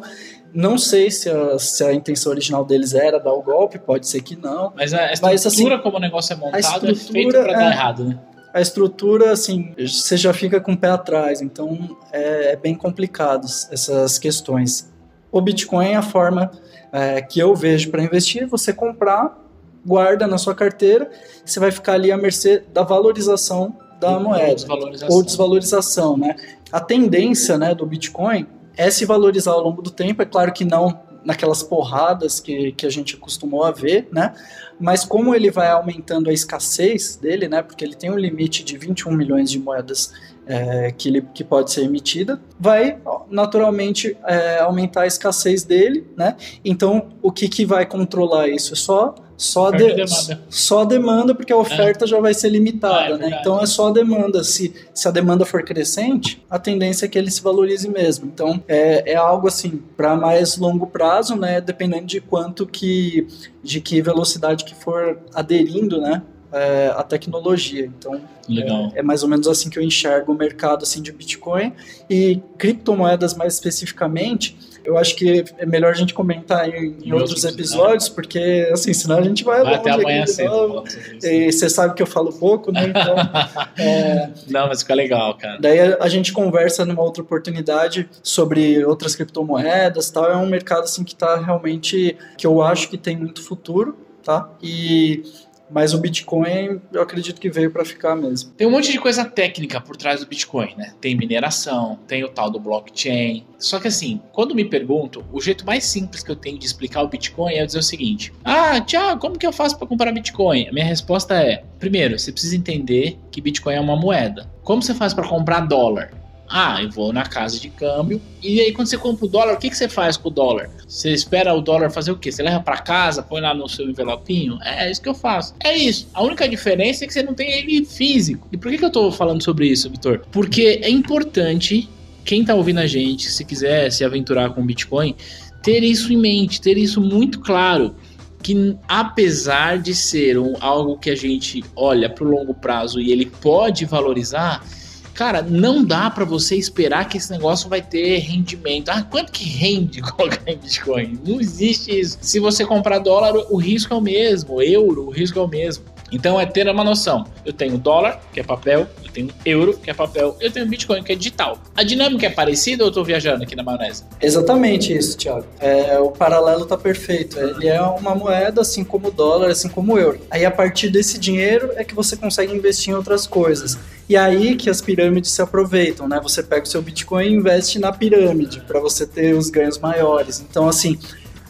não 0.53 0.77
sei 0.77 1.09
se 1.09 1.27
a, 1.27 1.57
se 1.57 1.83
a 1.83 1.91
intenção 1.91 2.31
original 2.31 2.63
deles 2.63 2.93
era 2.93 3.19
dar 3.19 3.33
o 3.33 3.41
golpe, 3.41 3.79
pode 3.79 4.07
ser 4.07 4.21
que 4.21 4.35
não. 4.35 4.71
Mas 4.75 4.93
a 4.93 5.11
estrutura 5.11 5.31
mas, 5.31 5.45
assim, 5.47 5.77
como 5.79 5.97
o 5.97 5.99
negócio 5.99 6.33
é 6.33 6.35
montado 6.35 6.87
é 6.87 6.93
feito 6.93 7.31
para 7.31 7.51
é, 7.51 7.55
dar 7.55 7.71
errado, 7.71 8.03
né? 8.05 8.19
A 8.53 8.61
estrutura, 8.61 9.31
assim, 9.31 9.73
você 9.79 10.17
já 10.17 10.31
fica 10.33 10.61
com 10.61 10.73
o 10.73 10.77
pé 10.77 10.89
atrás, 10.89 11.41
então 11.41 11.97
é, 12.11 12.51
é 12.51 12.55
bem 12.55 12.75
complicado 12.75 13.47
essas 13.71 14.19
questões. 14.19 14.90
O 15.31 15.39
Bitcoin 15.39 15.89
é 15.89 15.95
a 15.95 16.01
forma 16.01 16.51
é, 16.91 17.21
que 17.21 17.39
eu 17.39 17.55
vejo 17.55 17.89
para 17.89 18.03
investir, 18.03 18.47
você 18.47 18.73
comprar, 18.73 19.39
guarda 19.85 20.27
na 20.27 20.37
sua 20.37 20.53
carteira, 20.53 21.09
você 21.45 21.59
vai 21.59 21.71
ficar 21.71 21.93
ali 21.93 22.11
à 22.11 22.17
mercê 22.17 22.63
da 22.73 22.83
valorização 22.83 23.75
da 23.99 24.19
moeda. 24.19 24.49
Ou 24.49 24.55
desvalorização. 24.55 25.15
Ou 25.15 25.23
desvalorização, 25.23 26.17
né? 26.17 26.35
A 26.71 26.79
tendência 26.79 27.57
né, 27.57 27.73
do 27.73 27.85
Bitcoin 27.85 28.47
é 28.75 28.89
se 28.89 29.05
valorizar 29.05 29.51
ao 29.51 29.61
longo 29.61 29.81
do 29.81 29.91
tempo, 29.91 30.21
é 30.21 30.25
claro 30.25 30.51
que 30.51 30.65
não 30.65 30.99
naquelas 31.23 31.61
porradas 31.61 32.39
que, 32.39 32.71
que 32.71 32.85
a 32.85 32.89
gente 32.89 33.15
acostumou 33.15 33.63
a 33.63 33.71
ver, 33.71 34.07
né? 34.11 34.33
Mas 34.79 35.05
como 35.05 35.35
ele 35.35 35.51
vai 35.51 35.69
aumentando 35.69 36.29
a 36.29 36.33
escassez 36.33 37.15
dele, 37.15 37.47
né? 37.47 37.61
Porque 37.61 37.85
ele 37.85 37.95
tem 37.95 38.09
um 38.09 38.17
limite 38.17 38.63
de 38.63 38.75
21 38.75 39.11
milhões 39.11 39.51
de 39.51 39.59
moedas 39.59 40.11
é, 40.45 40.91
que, 40.91 41.09
ele, 41.09 41.21
que 41.33 41.43
pode 41.43 41.71
ser 41.71 41.83
emitida, 41.83 42.41
vai 42.59 42.97
naturalmente 43.29 44.17
é, 44.25 44.59
aumentar 44.59 45.01
a 45.01 45.07
escassez 45.07 45.63
dele, 45.63 46.07
né? 46.17 46.35
Então, 46.63 47.09
o 47.21 47.31
que, 47.31 47.47
que 47.47 47.65
vai 47.65 47.85
controlar 47.85 48.47
isso? 48.47 48.75
Só 48.75 49.15
só 49.41 49.69
a, 49.69 49.71
de, 49.71 49.77
demanda. 49.95 50.41
só 50.51 50.81
a 50.81 50.85
demanda, 50.85 51.33
porque 51.33 51.51
a 51.51 51.57
oferta 51.57 52.05
é. 52.05 52.07
já 52.07 52.19
vai 52.19 52.31
ser 52.31 52.49
limitada, 52.49 53.15
ah, 53.15 53.17
é 53.17 53.17
né? 53.17 53.37
Então 53.41 53.59
é 53.59 53.65
só 53.65 53.87
a 53.87 53.91
demanda. 53.91 54.43
Se, 54.43 54.71
se 54.93 55.07
a 55.07 55.11
demanda 55.11 55.43
for 55.45 55.63
crescente, 55.63 56.45
a 56.47 56.59
tendência 56.59 57.07
é 57.07 57.09
que 57.09 57.17
ele 57.17 57.31
se 57.31 57.41
valorize 57.41 57.89
mesmo. 57.89 58.27
Então 58.31 58.63
é, 58.67 59.13
é 59.13 59.15
algo 59.15 59.47
assim, 59.47 59.81
para 59.97 60.15
mais 60.15 60.57
longo 60.57 60.85
prazo, 60.85 61.35
né? 61.35 61.59
Dependendo 61.59 62.05
de 62.05 62.21
quanto 62.21 62.67
que. 62.67 63.27
de 63.63 63.81
que 63.81 63.99
velocidade 63.99 64.63
que 64.63 64.75
for 64.75 65.17
aderindo, 65.33 65.99
né? 65.99 66.21
É, 66.51 66.93
a 66.95 67.03
tecnologia. 67.03 67.85
Então, 67.85 68.21
Legal. 68.47 68.91
É, 68.95 68.99
é, 68.99 69.01
mais 69.03 69.23
ou 69.23 69.29
menos 69.29 69.47
assim 69.47 69.69
que 69.69 69.77
eu 69.77 69.83
enxergo 69.83 70.31
o 70.31 70.35
mercado 70.35 70.83
assim 70.83 71.01
de 71.01 71.11
Bitcoin 71.11 71.73
e 72.09 72.41
criptomoedas 72.57 73.33
mais 73.33 73.53
especificamente. 73.53 74.57
Eu 74.83 74.97
acho 74.97 75.15
que 75.15 75.45
é 75.59 75.65
melhor 75.65 75.91
a 75.91 75.95
gente 75.95 76.11
comentar 76.11 76.67
em, 76.67 76.97
em 77.03 77.13
outros 77.13 77.43
episódios, 77.43 78.09
porque 78.09 78.67
assim, 78.73 78.93
senão 78.93 79.19
a 79.19 79.21
gente 79.21 79.43
vai, 79.43 79.61
vai 79.63 79.75
até 79.75 79.91
amanhã 79.91 80.25
cedo. 80.25 80.83
E 81.21 81.51
você 81.51 81.69
sabe 81.69 81.93
que 81.93 82.01
eu 82.01 82.07
falo 82.07 82.33
pouco, 82.33 82.71
né? 82.71 82.87
Então, 82.87 83.15
é, 83.77 84.29
Não, 84.49 84.67
mas 84.67 84.81
fica 84.81 84.95
legal, 84.95 85.37
cara. 85.37 85.59
Daí 85.59 85.79
a, 85.79 86.07
gente 86.09 86.33
conversa 86.33 86.83
numa 86.83 87.03
outra 87.03 87.21
oportunidade 87.21 88.09
sobre 88.23 88.83
outras 88.83 89.15
criptomoedas, 89.15 90.09
tal. 90.09 90.25
É 90.25 90.35
um 90.35 90.47
mercado 90.47 90.83
assim 90.83 91.03
que 91.03 91.13
está 91.13 91.35
realmente 91.37 92.17
que 92.35 92.47
eu 92.47 92.61
acho 92.63 92.89
que 92.89 92.97
tem 92.97 93.15
muito 93.15 93.43
futuro, 93.43 93.95
tá? 94.23 94.49
E 94.63 95.23
mas 95.71 95.93
o 95.93 95.97
Bitcoin, 95.97 96.81
eu 96.91 97.01
acredito 97.01 97.39
que 97.39 97.49
veio 97.49 97.71
para 97.71 97.85
ficar 97.85 98.15
mesmo. 98.15 98.51
Tem 98.51 98.67
um 98.67 98.71
monte 98.71 98.91
de 98.91 98.99
coisa 98.99 99.25
técnica 99.25 99.79
por 99.79 99.95
trás 99.95 100.19
do 100.19 100.27
Bitcoin, 100.27 100.73
né? 100.77 100.93
Tem 100.99 101.15
mineração, 101.15 101.97
tem 102.07 102.23
o 102.23 102.29
tal 102.29 102.49
do 102.49 102.59
blockchain. 102.59 103.45
Só 103.57 103.79
que 103.79 103.87
assim, 103.87 104.21
quando 104.33 104.55
me 104.55 104.65
pergunto, 104.65 105.23
o 105.31 105.39
jeito 105.39 105.65
mais 105.65 105.85
simples 105.85 106.23
que 106.23 106.31
eu 106.31 106.35
tenho 106.35 106.57
de 106.57 106.65
explicar 106.65 107.03
o 107.03 107.07
Bitcoin 107.07 107.53
é 107.53 107.65
dizer 107.65 107.79
o 107.79 107.83
seguinte: 107.83 108.33
Ah, 108.43 108.81
Tiago, 108.81 109.19
como 109.19 109.37
que 109.37 109.45
eu 109.45 109.53
faço 109.53 109.77
para 109.77 109.87
comprar 109.87 110.11
Bitcoin? 110.11 110.67
A 110.67 110.71
minha 110.71 110.85
resposta 110.85 111.35
é: 111.35 111.63
primeiro, 111.79 112.17
você 112.17 112.31
precisa 112.31 112.55
entender 112.55 113.17
que 113.31 113.41
Bitcoin 113.41 113.75
é 113.75 113.79
uma 113.81 113.95
moeda. 113.95 114.49
Como 114.63 114.81
você 114.81 114.93
faz 114.93 115.13
para 115.13 115.27
comprar 115.27 115.61
dólar? 115.61 116.20
Ah, 116.51 116.81
eu 116.81 116.89
vou 116.89 117.13
na 117.13 117.23
casa 117.23 117.59
de 117.59 117.69
câmbio. 117.69 118.21
E 118.41 118.59
aí, 118.59 118.73
quando 118.73 118.87
você 118.87 118.97
compra 118.97 119.25
o 119.25 119.29
dólar, 119.29 119.53
o 119.53 119.57
que, 119.57 119.69
que 119.69 119.77
você 119.77 119.87
faz 119.87 120.17
com 120.17 120.27
o 120.27 120.31
dólar? 120.31 120.69
Você 120.87 121.11
espera 121.11 121.53
o 121.53 121.61
dólar 121.61 121.89
fazer 121.89 122.11
o 122.11 122.17
quê? 122.17 122.31
Você 122.31 122.43
leva 122.43 122.59
para 122.59 122.77
casa, 122.79 123.23
põe 123.23 123.41
lá 123.41 123.53
no 123.53 123.67
seu 123.69 123.89
envelopinho? 123.89 124.59
É, 124.61 124.87
é 124.87 124.91
isso 124.91 125.01
que 125.01 125.09
eu 125.09 125.15
faço. 125.15 125.55
É 125.63 125.75
isso. 125.75 126.09
A 126.13 126.21
única 126.21 126.47
diferença 126.47 127.03
é 127.03 127.07
que 127.07 127.13
você 127.13 127.23
não 127.23 127.33
tem 127.33 127.51
ele 127.51 127.85
físico. 127.85 128.47
E 128.51 128.57
por 128.57 128.71
que, 128.71 128.77
que 128.77 128.85
eu 128.85 128.91
tô 128.91 129.11
falando 129.11 129.41
sobre 129.41 129.67
isso, 129.67 129.89
Vitor? 129.89 130.21
Porque 130.31 130.81
é 130.83 130.89
importante, 130.89 131.89
quem 132.25 132.43
tá 132.43 132.53
ouvindo 132.53 132.79
a 132.79 132.87
gente, 132.87 133.29
se 133.29 133.45
quiser 133.45 133.91
se 133.91 134.03
aventurar 134.03 134.49
com 134.49 134.65
Bitcoin, 134.65 135.15
ter 135.63 135.83
isso 135.83 136.11
em 136.11 136.17
mente, 136.17 136.59
ter 136.59 136.77
isso 136.77 136.99
muito 136.99 137.39
claro 137.39 137.95
que 138.41 138.75
apesar 138.87 139.77
de 139.77 139.93
ser 139.93 140.37
um, 140.37 140.55
algo 140.59 140.97
que 140.97 141.09
a 141.09 141.15
gente 141.15 141.63
olha 141.75 142.09
para 142.09 142.25
o 142.25 142.29
longo 142.29 142.53
prazo 142.53 142.99
e 142.99 143.11
ele 143.11 143.25
pode 143.25 143.85
valorizar, 143.85 144.65
Cara, 145.13 145.41
não 145.41 145.83
dá 145.83 146.09
para 146.09 146.25
você 146.25 146.55
esperar 146.55 147.07
que 147.07 147.17
esse 147.17 147.31
negócio 147.31 147.69
vai 147.69 147.81
ter 147.81 148.17
rendimento. 148.19 148.89
Ah, 148.89 149.03
quanto 149.03 149.31
que 149.31 149.43
rende 149.43 150.01
colocar 150.01 150.49
em 150.49 150.57
Bitcoin? 150.57 151.19
Não 151.25 151.39
existe 151.39 151.99
isso. 151.99 152.17
Se 152.21 152.39
você 152.39 152.65
comprar 152.65 152.99
dólar, 152.99 153.33
o 153.49 153.57
risco 153.57 153.93
é 153.93 153.97
o 153.97 154.01
mesmo. 154.01 154.61
Euro, 154.61 155.07
o 155.07 155.09
risco 155.09 155.37
é 155.39 155.41
o 155.41 155.47
mesmo. 155.47 155.83
Então 156.11 156.39
é 156.39 156.45
ter 156.45 156.67
uma 156.67 156.83
noção. 156.83 157.25
Eu 157.45 157.53
tenho 157.53 157.77
dólar, 157.77 158.19
que 158.33 158.39
é 158.39 158.43
papel, 158.43 158.87
eu 159.03 159.11
tenho 159.11 159.29
euro, 159.45 159.77
que 159.77 159.89
é 159.89 159.93
papel, 159.93 160.35
eu 160.39 160.51
tenho 160.51 160.67
Bitcoin, 160.67 161.03
que 161.03 161.11
é 161.11 161.15
digital. 161.15 161.57
A 161.75 161.83
dinâmica 161.83 162.25
é 162.25 162.29
parecida 162.29 162.83
ou 162.83 162.89
eu 162.89 162.93
tô 162.93 163.03
viajando 163.03 163.43
aqui 163.43 163.55
na 163.55 163.63
maionese? 163.63 164.03
Exatamente 164.21 164.95
isso, 164.95 165.17
Thiago. 165.17 165.45
É, 165.59 165.99
o 165.99 166.11
paralelo 166.11 166.65
tá 166.65 166.77
perfeito. 166.77 167.39
Ele 167.39 167.67
é 167.67 167.81
uma 167.81 168.13
moeda, 168.13 168.61
assim 168.61 168.83
como 168.83 169.07
o 169.07 169.11
dólar, 169.11 169.49
assim 169.49 169.69
como 169.69 169.93
o 169.93 169.99
euro. 169.99 170.19
Aí 170.29 170.45
a 170.45 170.51
partir 170.51 170.89
desse 170.89 171.17
dinheiro 171.17 171.71
é 171.75 171.83
que 171.83 171.95
você 171.95 172.15
consegue 172.15 172.53
investir 172.53 172.93
em 172.93 172.95
outras 172.95 173.25
coisas. 173.25 173.77
E 174.09 174.17
aí 174.17 174.55
que 174.55 174.69
as 174.69 174.81
pirâmides 174.81 175.31
se 175.31 175.41
aproveitam, 175.41 176.07
né? 176.07 176.19
Você 176.21 176.43
pega 176.43 176.63
o 176.63 176.67
seu 176.67 176.81
Bitcoin 176.81 177.27
e 177.27 177.33
investe 177.33 177.79
na 177.79 177.93
pirâmide 177.93 178.61
para 178.67 178.79
você 178.79 179.05
ter 179.05 179.33
os 179.33 179.49
ganhos 179.49 179.77
maiores. 179.77 180.41
Então, 180.41 180.67
assim, 180.67 180.99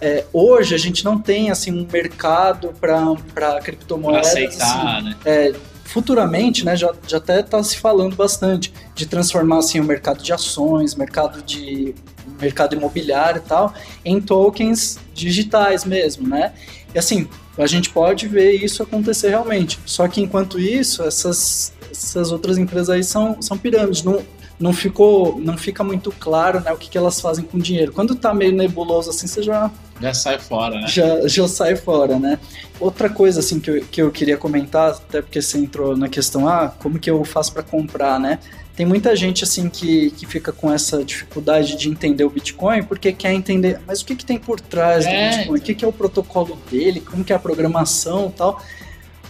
é, 0.01 0.25
hoje 0.33 0.73
a 0.73 0.77
gente 0.79 1.05
não 1.05 1.19
tem 1.19 1.51
assim 1.51 1.71
um 1.71 1.87
mercado 1.89 2.73
para 2.79 3.61
criptomoedas. 3.61 4.31
Pra 4.31 4.45
aceitar, 4.45 4.95
assim, 4.97 5.05
né? 5.05 5.15
É, 5.23 5.53
futuramente, 5.85 6.65
né, 6.65 6.75
já, 6.75 6.93
já 7.07 7.17
até 7.17 7.41
está 7.41 7.61
se 7.63 7.77
falando 7.77 8.15
bastante 8.15 8.73
de 8.95 9.05
transformar 9.05 9.59
assim 9.59 9.79
o 9.79 9.83
mercado 9.83 10.23
de 10.23 10.33
ações, 10.33 10.95
mercado 10.95 11.43
de 11.43 11.93
mercado 12.39 12.75
imobiliário 12.75 13.41
e 13.45 13.47
tal, 13.47 13.73
em 14.03 14.19
tokens 14.19 14.97
digitais 15.13 15.85
mesmo, 15.85 16.27
né? 16.27 16.53
E 16.95 16.97
assim, 16.97 17.27
a 17.57 17.67
gente 17.67 17.89
pode 17.91 18.27
ver 18.27 18.53
isso 18.53 18.81
acontecer 18.81 19.29
realmente. 19.29 19.79
Só 19.85 20.07
que 20.07 20.21
enquanto 20.21 20.59
isso, 20.59 21.03
essas, 21.03 21.73
essas 21.91 22.31
outras 22.31 22.57
empresas 22.57 22.89
aí 22.89 23.03
são, 23.03 23.39
são 23.41 23.57
pirâmides. 23.57 24.01
Não, 24.03 24.23
não 24.59 24.73
ficou, 24.73 25.39
não 25.39 25.57
fica 25.57 25.83
muito 25.83 26.11
claro, 26.11 26.59
né, 26.61 26.71
o 26.71 26.77
que, 26.77 26.89
que 26.89 26.97
elas 26.97 27.21
fazem 27.21 27.43
com 27.45 27.57
o 27.57 27.61
dinheiro. 27.61 27.91
Quando 27.91 28.15
tá 28.15 28.33
meio 28.33 28.51
nebuloso 28.51 29.09
assim, 29.09 29.27
você 29.27 29.43
já 29.43 29.69
já 30.01 30.13
sai 30.13 30.39
fora, 30.39 30.81
né? 30.81 30.87
Já, 30.87 31.27
já 31.27 31.47
sai 31.47 31.75
fora, 31.75 32.17
né? 32.17 32.39
Outra 32.79 33.09
coisa 33.09 33.39
assim 33.39 33.59
que 33.59 33.69
eu, 33.69 33.85
que 33.85 34.01
eu 34.01 34.11
queria 34.11 34.37
comentar, 34.37 34.91
até 34.91 35.21
porque 35.21 35.41
você 35.41 35.57
entrou 35.57 35.95
na 35.95 36.09
questão, 36.09 36.47
ah, 36.47 36.73
como 36.79 36.99
que 36.99 37.09
eu 37.09 37.23
faço 37.23 37.53
para 37.53 37.63
comprar, 37.63 38.19
né? 38.19 38.39
Tem 38.75 38.85
muita 38.85 39.15
gente 39.15 39.43
assim 39.43 39.69
que, 39.69 40.11
que 40.11 40.25
fica 40.25 40.51
com 40.51 40.71
essa 40.71 41.03
dificuldade 41.03 41.75
de 41.75 41.89
entender 41.89 42.23
o 42.23 42.29
Bitcoin 42.29 42.83
porque 42.83 43.11
quer 43.11 43.33
entender, 43.33 43.79
mas 43.85 44.01
o 44.01 44.05
que, 44.05 44.15
que 44.15 44.25
tem 44.25 44.39
por 44.39 44.59
trás 44.59 45.05
é. 45.05 45.09
do 45.09 45.37
Bitcoin? 45.37 45.57
O 45.57 45.61
que, 45.61 45.75
que 45.75 45.85
é 45.85 45.87
o 45.87 45.93
protocolo 45.93 46.57
dele? 46.71 47.01
Como 47.01 47.23
que 47.23 47.33
é 47.33 47.35
a 47.35 47.39
programação 47.39 48.29
e 48.29 48.37
tal? 48.37 48.63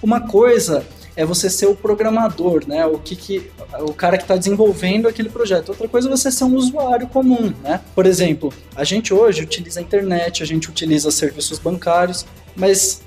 Uma 0.01 0.21
coisa 0.21 0.85
é 1.15 1.25
você 1.25 1.49
ser 1.49 1.67
o 1.67 1.75
programador, 1.75 2.63
né? 2.67 2.85
O 2.85 2.97
que, 2.97 3.15
que 3.15 3.51
o 3.79 3.93
cara 3.93 4.17
que 4.17 4.23
está 4.23 4.35
desenvolvendo 4.35 5.07
aquele 5.07 5.29
projeto. 5.29 5.69
Outra 5.69 5.87
coisa 5.87 6.07
é 6.07 6.11
você 6.11 6.31
ser 6.31 6.43
um 6.43 6.55
usuário 6.55 7.07
comum, 7.07 7.53
né? 7.63 7.81
Por 7.93 8.05
exemplo, 8.05 8.53
a 8.75 8.83
gente 8.83 9.13
hoje 9.13 9.43
utiliza 9.43 9.79
a 9.79 9.83
internet, 9.83 10.41
a 10.41 10.45
gente 10.45 10.69
utiliza 10.69 11.11
serviços 11.11 11.59
bancários, 11.59 12.25
mas 12.55 13.01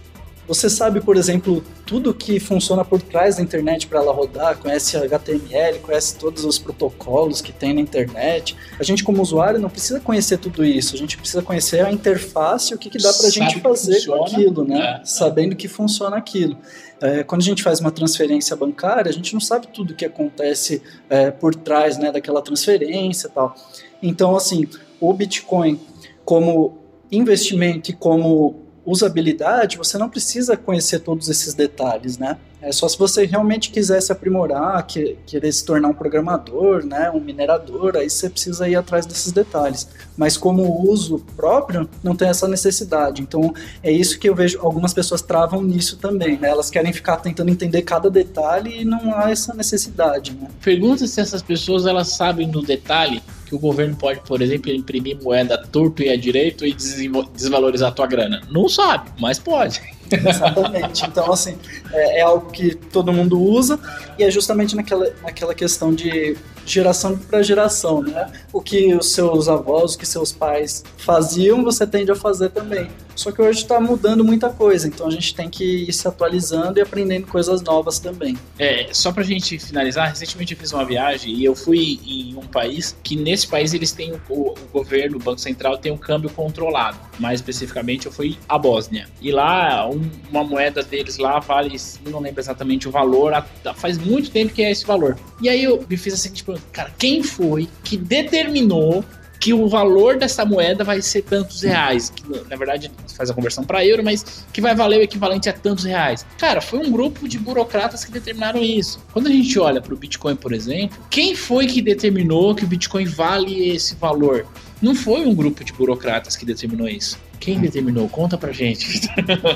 você 0.47 0.69
sabe, 0.69 1.01
por 1.01 1.17
exemplo, 1.17 1.65
tudo 1.87 2.13
que 2.13 2.39
funciona 2.39 2.85
por 2.85 3.01
trás 3.01 3.37
da 3.37 3.43
internet 3.43 3.87
para 3.87 4.01
ela 4.01 4.13
rodar, 4.13 4.59
conhece 4.59 4.97
HTML, 4.97 5.79
conhece 5.79 6.17
todos 6.17 6.45
os 6.45 6.59
protocolos 6.59 7.41
que 7.41 7.53
tem 7.53 7.73
na 7.73 7.81
internet. 7.81 8.55
A 8.79 8.83
gente, 8.83 9.03
como 9.03 9.23
usuário, 9.23 9.59
não 9.59 9.71
precisa 9.71 10.01
conhecer 10.01 10.39
tudo 10.39 10.65
isso, 10.65 10.95
a 10.95 10.99
gente 10.99 11.17
precisa 11.17 11.43
conhecer 11.43 11.85
a 11.85 11.91
interface, 11.91 12.75
o 12.75 12.79
que, 12.79 12.91
que 12.91 12.99
dá 12.99 13.13
para 13.13 13.27
a 13.27 13.31
gente 13.31 13.61
fazer 13.61 14.05
com 14.07 14.25
aquilo, 14.25 14.65
né? 14.65 15.01
É, 15.01 15.05
Sabendo 15.05 15.57
que 15.57 15.67
funciona 15.67 16.17
aquilo. 16.17 16.59
É, 17.01 17.23
quando 17.23 17.41
a 17.41 17.45
gente 17.45 17.63
faz 17.63 17.81
uma 17.81 17.91
transferência 17.91 18.55
bancária, 18.55 19.09
a 19.09 19.13
gente 19.13 19.33
não 19.33 19.41
sabe 19.41 19.69
tudo 19.69 19.93
o 19.93 19.95
que 19.95 20.05
acontece 20.05 20.83
é, 21.09 21.31
por 21.31 21.55
trás 21.55 21.99
né, 21.99 22.13
daquela 22.13 22.43
transferência 22.43 23.29
tal. 23.29 23.55
Então, 24.03 24.37
assim, 24.37 24.69
o 25.01 25.13
Bitcoin 25.13 25.81
como 26.25 26.79
investimento 27.11 27.91
e 27.91 27.95
como 27.95 28.64
usabilidade, 28.87 29.79
você 29.79 29.97
não 29.97 30.09
precisa 30.09 30.57
conhecer 30.57 31.01
todos 31.01 31.29
esses 31.29 31.55
detalhes, 31.55 32.19
né? 32.19 32.37
É 32.61 32.73
só 32.73 32.89
se 32.89 32.99
você 32.99 33.27
realmente 33.27 33.71
quiser 33.71 34.01
se 34.01 34.11
aprimorar, 34.11 34.87
que, 34.87 35.19
querer 35.27 35.53
se 35.53 35.63
tornar 35.67 35.89
um 35.89 35.93
programador, 35.93 36.83
né, 36.85 37.11
um 37.11 37.21
minerador, 37.21 37.95
aí 37.95 38.09
você 38.09 38.31
precisa 38.31 38.67
ir 38.67 38.75
atrás 38.75 39.05
desses 39.05 39.33
detalhes. 39.33 39.87
Mas 40.17 40.39
como 40.39 40.89
uso 40.89 41.19
próprio, 41.37 41.87
não 42.03 42.17
tem 42.17 42.29
essa 42.29 42.49
necessidade. 42.49 43.21
Então 43.21 43.53
é 43.83 43.93
isso 43.93 44.19
que 44.19 44.31
eu 44.31 44.35
vejo, 44.35 44.59
algumas 44.63 44.95
pessoas 44.95 45.21
travam 45.21 45.63
nisso 45.63 45.99
também, 45.99 46.39
né? 46.39 46.49
Elas 46.49 46.71
querem 46.71 46.91
ficar 46.91 47.19
tentando 47.19 47.51
entender 47.51 47.83
cada 47.83 48.09
detalhe 48.09 48.81
e 48.81 48.85
não 48.85 49.15
há 49.15 49.31
essa 49.31 49.53
necessidade, 49.53 50.33
né? 50.33 50.49
Pergunta 50.63 51.07
se 51.07 51.21
essas 51.21 51.43
pessoas 51.43 51.85
elas 51.85 52.09
sabem 52.17 52.47
no 52.47 52.63
detalhe 52.63 53.23
que 53.55 53.57
o 53.57 53.59
governo 53.59 53.97
pode, 53.97 54.21
por 54.21 54.43
exemplo, 54.43 54.71
imprimir 54.73 55.17
moeda 55.23 55.57
torto 55.57 56.03
e 56.03 56.09
a 56.09 56.17
direito 56.17 56.67
e 56.67 56.75
desvalorizar 56.75 57.91
a 57.91 57.93
tua 57.93 58.07
grana. 58.07 58.43
Não 58.51 58.69
sabe, 58.69 59.11
mas 59.19 59.39
pode. 59.39 59.81
Exatamente. 60.29 61.05
Então, 61.07 61.33
assim, 61.33 61.59
é, 61.93 62.21
é, 62.21 62.23
algo 62.23 62.51
que 62.51 62.75
todo 62.75 63.13
mundo 63.13 63.41
usa 63.41 63.79
e 64.19 64.25
é 64.25 64.31
justamente 64.31 64.77
naquela, 64.77 65.11
naquela 65.23 65.55
questão 65.55 65.95
de 65.95 66.37
geração 66.67 67.17
para 67.17 67.43
geração, 67.43 68.03
né? 68.03 68.31
O 68.53 68.61
que 68.61 68.95
os 68.95 69.13
seus 69.13 69.49
avós, 69.49 69.95
o 69.95 69.99
que 69.99 70.07
seus 70.07 70.33
pais 70.33 70.83
faziam, 70.97 71.63
você 71.63 71.87
tende 71.87 72.11
a 72.11 72.17
fazer 72.17 72.51
também. 72.51 72.91
Só 73.15 73.31
que 73.31 73.41
hoje 73.41 73.61
está 73.61 73.81
mudando 73.81 74.25
muita 74.25 74.51
coisa, 74.51 74.89
então 74.89 75.07
a 75.07 75.11
gente 75.11 75.35
tem 75.35 75.49
que 75.49 75.85
ir 75.89 75.93
se 75.93 76.07
atualizando 76.09 76.79
e 76.79 76.83
aprendendo 76.83 77.27
coisas 77.27 77.63
novas 77.63 77.99
também. 77.99 78.37
É, 78.59 78.89
só 78.93 79.13
pra 79.13 79.23
gente 79.23 79.59
finalizar, 79.59 80.09
recentemente 80.09 80.55
eu 80.55 80.59
fiz 80.59 80.73
uma 80.73 80.85
viagem 80.85 81.33
e 81.33 81.45
eu 81.45 81.55
fui 81.55 82.01
em 82.05 82.35
um 82.35 82.47
país 82.47 82.97
que 83.03 83.15
nesse 83.15 83.47
país 83.47 83.73
eles 83.73 83.93
têm 83.93 84.13
o, 84.29 84.51
o 84.51 84.55
governo, 84.73 85.17
o 85.17 85.21
Banco 85.21 85.41
Central 85.41 85.79
tem 85.79 85.93
um 85.93 85.97
câmbio 85.97 86.29
controlado. 86.31 86.99
Mais 87.19 87.41
especificamente 87.41 88.07
eu 88.07 88.13
fui 88.13 88.39
à 88.49 88.59
Bósnia. 88.59 89.07
E 89.21 89.31
lá, 89.31 89.89
um, 89.89 90.11
uma 90.31 90.45
moeda 90.45 90.83
deles 90.83 91.19
lá 91.19 91.39
vale, 91.39 91.77
não 92.09 92.21
lembro 92.21 92.41
exatamente 92.41 92.89
o 92.89 92.91
valor, 92.91 93.33
faz 93.77 93.99
muito 93.99 94.31
tempo 94.31 94.53
que 94.53 94.63
é 94.63 94.71
esse 94.71 94.85
valor. 94.85 95.17
E 95.41 95.49
aí 95.49 95.65
eu 95.65 95.85
me 95.89 95.97
fiz 95.97 96.15
a 96.15 96.17
seguinte 96.17 96.45
pergunta, 96.45 96.67
cara, 96.73 96.93
quem 96.99 97.23
foi 97.23 97.69
que 97.83 97.97
determinou 97.97 99.05
que 99.45 99.53
o 99.53 99.69
valor 99.69 100.17
dessa 100.17 100.43
moeda 100.43 100.83
vai 100.83 101.03
ser 101.03 101.21
tantos 101.21 101.61
reais. 101.61 102.09
Que, 102.09 102.23
na 102.49 102.57
verdade, 102.57 102.91
faz 103.15 103.29
a 103.29 103.35
conversão 103.35 103.63
para 103.63 103.85
euro, 103.85 104.03
mas 104.03 104.47
que 104.51 104.59
vai 104.59 104.75
valer 104.75 105.01
o 105.01 105.03
equivalente 105.03 105.51
a 105.51 105.53
tantos 105.53 105.85
reais. 105.85 106.25
Cara, 106.39 106.63
foi 106.63 106.79
um 106.79 106.91
grupo 106.91 107.29
de 107.29 107.39
burocratas 107.39 108.07
que 108.07 108.11
determinaram 108.11 108.63
isso. 108.63 109.05
Quando 109.13 109.27
a 109.27 109.31
gente 109.31 109.59
olha 109.59 109.83
para 109.83 109.93
o 109.93 109.97
Bitcoin, 109.99 110.35
por 110.35 110.55
exemplo, 110.55 110.97
quem 111.11 111.35
foi 111.35 111.67
que 111.67 111.83
determinou 111.83 112.55
que 112.55 112.65
o 112.65 112.67
Bitcoin 112.67 113.05
vale 113.05 113.69
esse 113.69 113.95
valor? 113.97 114.47
Não 114.81 114.95
foi 114.95 115.25
um 115.25 115.35
grupo 115.35 115.65
de 115.65 115.73
burocratas 115.73 116.37
que 116.37 116.45
determinou 116.45 116.89
isso. 116.89 117.19
Quem 117.41 117.61
determinou? 117.61 118.09
Conta 118.09 118.37
pra 118.37 118.53
gente. 118.53 119.01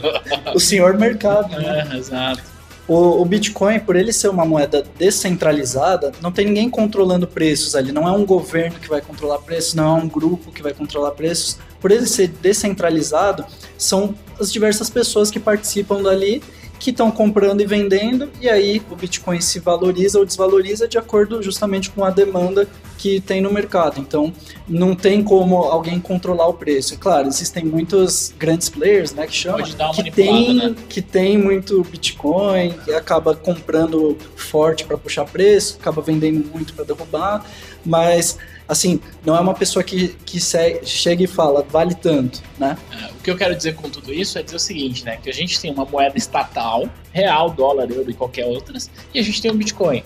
o 0.54 0.60
senhor 0.60 0.98
mercado. 0.98 1.50
Né? 1.50 1.88
É, 1.92 1.96
exato. 1.96 2.42
O, 2.86 3.20
o, 3.20 3.24
Bitcoin, 3.26 3.80
por 3.80 3.96
ele 3.96 4.14
ser 4.14 4.28
uma 4.28 4.46
moeda 4.46 4.82
descentralizada, 4.98 6.10
não 6.22 6.32
tem 6.32 6.46
ninguém 6.46 6.70
controlando 6.70 7.26
preços 7.26 7.74
ali. 7.74 7.92
Não 7.92 8.08
é 8.08 8.12
um 8.12 8.24
governo 8.24 8.78
que 8.80 8.88
vai 8.88 9.02
controlar 9.02 9.38
preços, 9.40 9.74
não 9.74 9.98
é 9.98 10.02
um 10.02 10.08
grupo 10.08 10.50
que 10.50 10.62
vai 10.62 10.72
controlar 10.72 11.10
preços. 11.10 11.58
Por 11.80 11.90
ele 11.90 12.06
ser 12.06 12.28
descentralizado, 12.28 13.44
são 13.76 14.14
as 14.40 14.50
diversas 14.50 14.88
pessoas 14.88 15.30
que 15.30 15.38
participam 15.38 16.02
dali 16.02 16.42
que 16.78 16.90
estão 16.90 17.10
comprando 17.10 17.60
e 17.60 17.66
vendendo, 17.66 18.30
e 18.40 18.48
aí 18.48 18.80
o 18.90 18.96
Bitcoin 18.96 19.40
se 19.40 19.58
valoriza 19.58 20.18
ou 20.18 20.24
desvaloriza 20.24 20.86
de 20.86 20.96
acordo 20.96 21.42
justamente 21.42 21.90
com 21.90 22.04
a 22.04 22.10
demanda 22.10 22.68
que 22.96 23.20
tem 23.20 23.40
no 23.40 23.52
mercado. 23.52 24.00
Então, 24.00 24.32
não 24.68 24.94
tem 24.94 25.22
como 25.22 25.56
alguém 25.56 26.00
controlar 26.00 26.48
o 26.48 26.54
preço. 26.54 26.94
É 26.94 26.96
claro, 26.96 27.28
existem 27.28 27.64
muitos 27.64 28.34
grandes 28.38 28.68
players, 28.68 29.12
né, 29.12 29.26
que 29.26 29.34
chamam, 29.34 29.64
que 29.94 30.10
tem, 30.10 30.54
né? 30.54 30.74
que 30.88 31.00
tem 31.00 31.38
muito 31.38 31.82
Bitcoin, 31.84 32.72
que 32.84 32.92
acaba 32.92 33.34
comprando 33.34 34.16
forte 34.36 34.84
para 34.84 34.98
puxar 34.98 35.24
preço, 35.24 35.78
acaba 35.80 36.02
vendendo 36.02 36.44
muito 36.52 36.74
para 36.74 36.84
derrubar, 36.84 37.44
mas 37.84 38.36
assim, 38.68 39.00
não 39.24 39.34
é 39.34 39.40
uma 39.40 39.54
pessoa 39.54 39.82
que, 39.82 40.08
que 40.26 40.38
chega 40.38 41.24
e 41.24 41.26
fala, 41.26 41.66
vale 41.68 41.94
tanto, 41.94 42.42
né? 42.58 42.76
É, 42.92 43.06
o 43.12 43.14
que 43.22 43.30
eu 43.30 43.36
quero 43.36 43.56
dizer 43.56 43.74
com 43.74 43.88
tudo 43.88 44.12
isso 44.12 44.38
é 44.38 44.42
dizer 44.42 44.56
o 44.56 44.60
seguinte, 44.60 45.04
né? 45.04 45.16
Que 45.16 45.30
a 45.30 45.32
gente 45.32 45.58
tem 45.58 45.72
uma 45.72 45.86
moeda 45.86 46.18
estatal, 46.18 46.88
real, 47.10 47.50
dólar, 47.50 47.90
euro 47.90 48.10
e 48.10 48.14
qualquer 48.14 48.44
outras, 48.44 48.90
e 49.14 49.18
a 49.18 49.22
gente 49.22 49.40
tem 49.40 49.50
o 49.50 49.54
Bitcoin. 49.54 50.04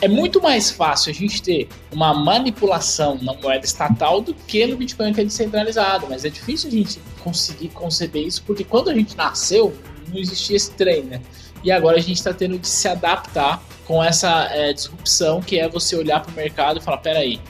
É 0.00 0.06
muito 0.06 0.40
mais 0.40 0.70
fácil 0.70 1.10
a 1.10 1.12
gente 1.12 1.42
ter 1.42 1.68
uma 1.90 2.14
manipulação 2.14 3.18
na 3.20 3.34
moeda 3.34 3.64
estatal 3.64 4.20
do 4.20 4.32
que 4.32 4.64
no 4.64 4.76
Bitcoin 4.76 5.12
que 5.12 5.20
é 5.20 5.24
descentralizado, 5.24 6.06
mas 6.08 6.24
é 6.24 6.28
difícil 6.28 6.68
a 6.68 6.72
gente 6.72 7.00
conseguir 7.24 7.70
conceber 7.70 8.24
isso, 8.24 8.44
porque 8.46 8.62
quando 8.62 8.90
a 8.90 8.94
gente 8.94 9.16
nasceu, 9.16 9.76
não 10.08 10.18
existia 10.18 10.56
esse 10.56 10.70
trem, 10.70 11.02
né? 11.02 11.20
E 11.64 11.72
agora 11.72 11.96
a 11.96 12.00
gente 12.00 12.18
está 12.18 12.32
tendo 12.32 12.56
de 12.56 12.68
se 12.68 12.86
adaptar 12.86 13.60
com 13.84 14.04
essa 14.04 14.48
é, 14.52 14.72
disrupção 14.72 15.40
que 15.40 15.58
é 15.58 15.68
você 15.68 15.96
olhar 15.96 16.20
para 16.20 16.30
o 16.30 16.34
mercado 16.34 16.78
e 16.78 16.82
falar, 16.82 16.98
peraí, 16.98 17.40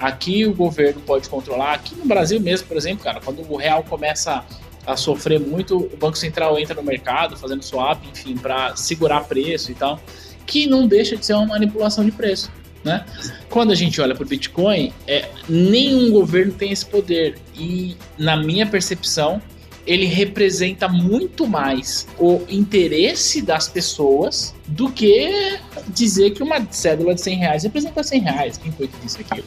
Aqui 0.00 0.46
o 0.46 0.54
governo 0.54 1.00
pode 1.02 1.28
controlar. 1.28 1.74
Aqui 1.74 1.94
no 1.94 2.06
Brasil 2.06 2.40
mesmo, 2.40 2.66
por 2.66 2.76
exemplo, 2.76 3.04
cara, 3.04 3.20
quando 3.20 3.46
o 3.46 3.56
real 3.56 3.84
começa 3.84 4.42
a 4.86 4.96
sofrer 4.96 5.38
muito, 5.38 5.76
o 5.76 5.96
Banco 5.96 6.16
Central 6.16 6.58
entra 6.58 6.74
no 6.74 6.82
mercado 6.82 7.36
fazendo 7.36 7.62
swap, 7.62 8.02
enfim, 8.10 8.34
para 8.36 8.74
segurar 8.74 9.24
preço 9.24 9.70
e 9.70 9.74
tal, 9.74 10.00
que 10.46 10.66
não 10.66 10.86
deixa 10.86 11.16
de 11.16 11.26
ser 11.26 11.34
uma 11.34 11.46
manipulação 11.46 12.02
de 12.02 12.10
preço. 12.10 12.50
Né? 12.82 13.04
Quando 13.50 13.72
a 13.72 13.74
gente 13.74 14.00
olha 14.00 14.14
para 14.14 14.24
o 14.24 14.26
Bitcoin, 14.26 14.90
é, 15.06 15.28
nenhum 15.46 16.10
governo 16.10 16.54
tem 16.54 16.72
esse 16.72 16.86
poder 16.86 17.36
e, 17.54 17.94
na 18.16 18.38
minha 18.38 18.66
percepção, 18.66 19.40
ele 19.86 20.06
representa 20.06 20.88
muito 20.88 21.46
mais 21.46 22.06
o 22.18 22.40
interesse 22.48 23.42
das 23.42 23.68
pessoas 23.68 24.54
do 24.66 24.90
que 24.90 25.58
dizer 25.88 26.30
que 26.30 26.42
uma 26.42 26.66
cédula 26.70 27.14
de 27.14 27.20
100 27.20 27.36
reais 27.36 27.62
representa 27.64 28.02
100 28.02 28.20
reais. 28.20 28.56
Quem 28.56 28.72
foi 28.72 28.88
que 28.88 28.96
disse 29.02 29.20
aquilo? 29.20 29.46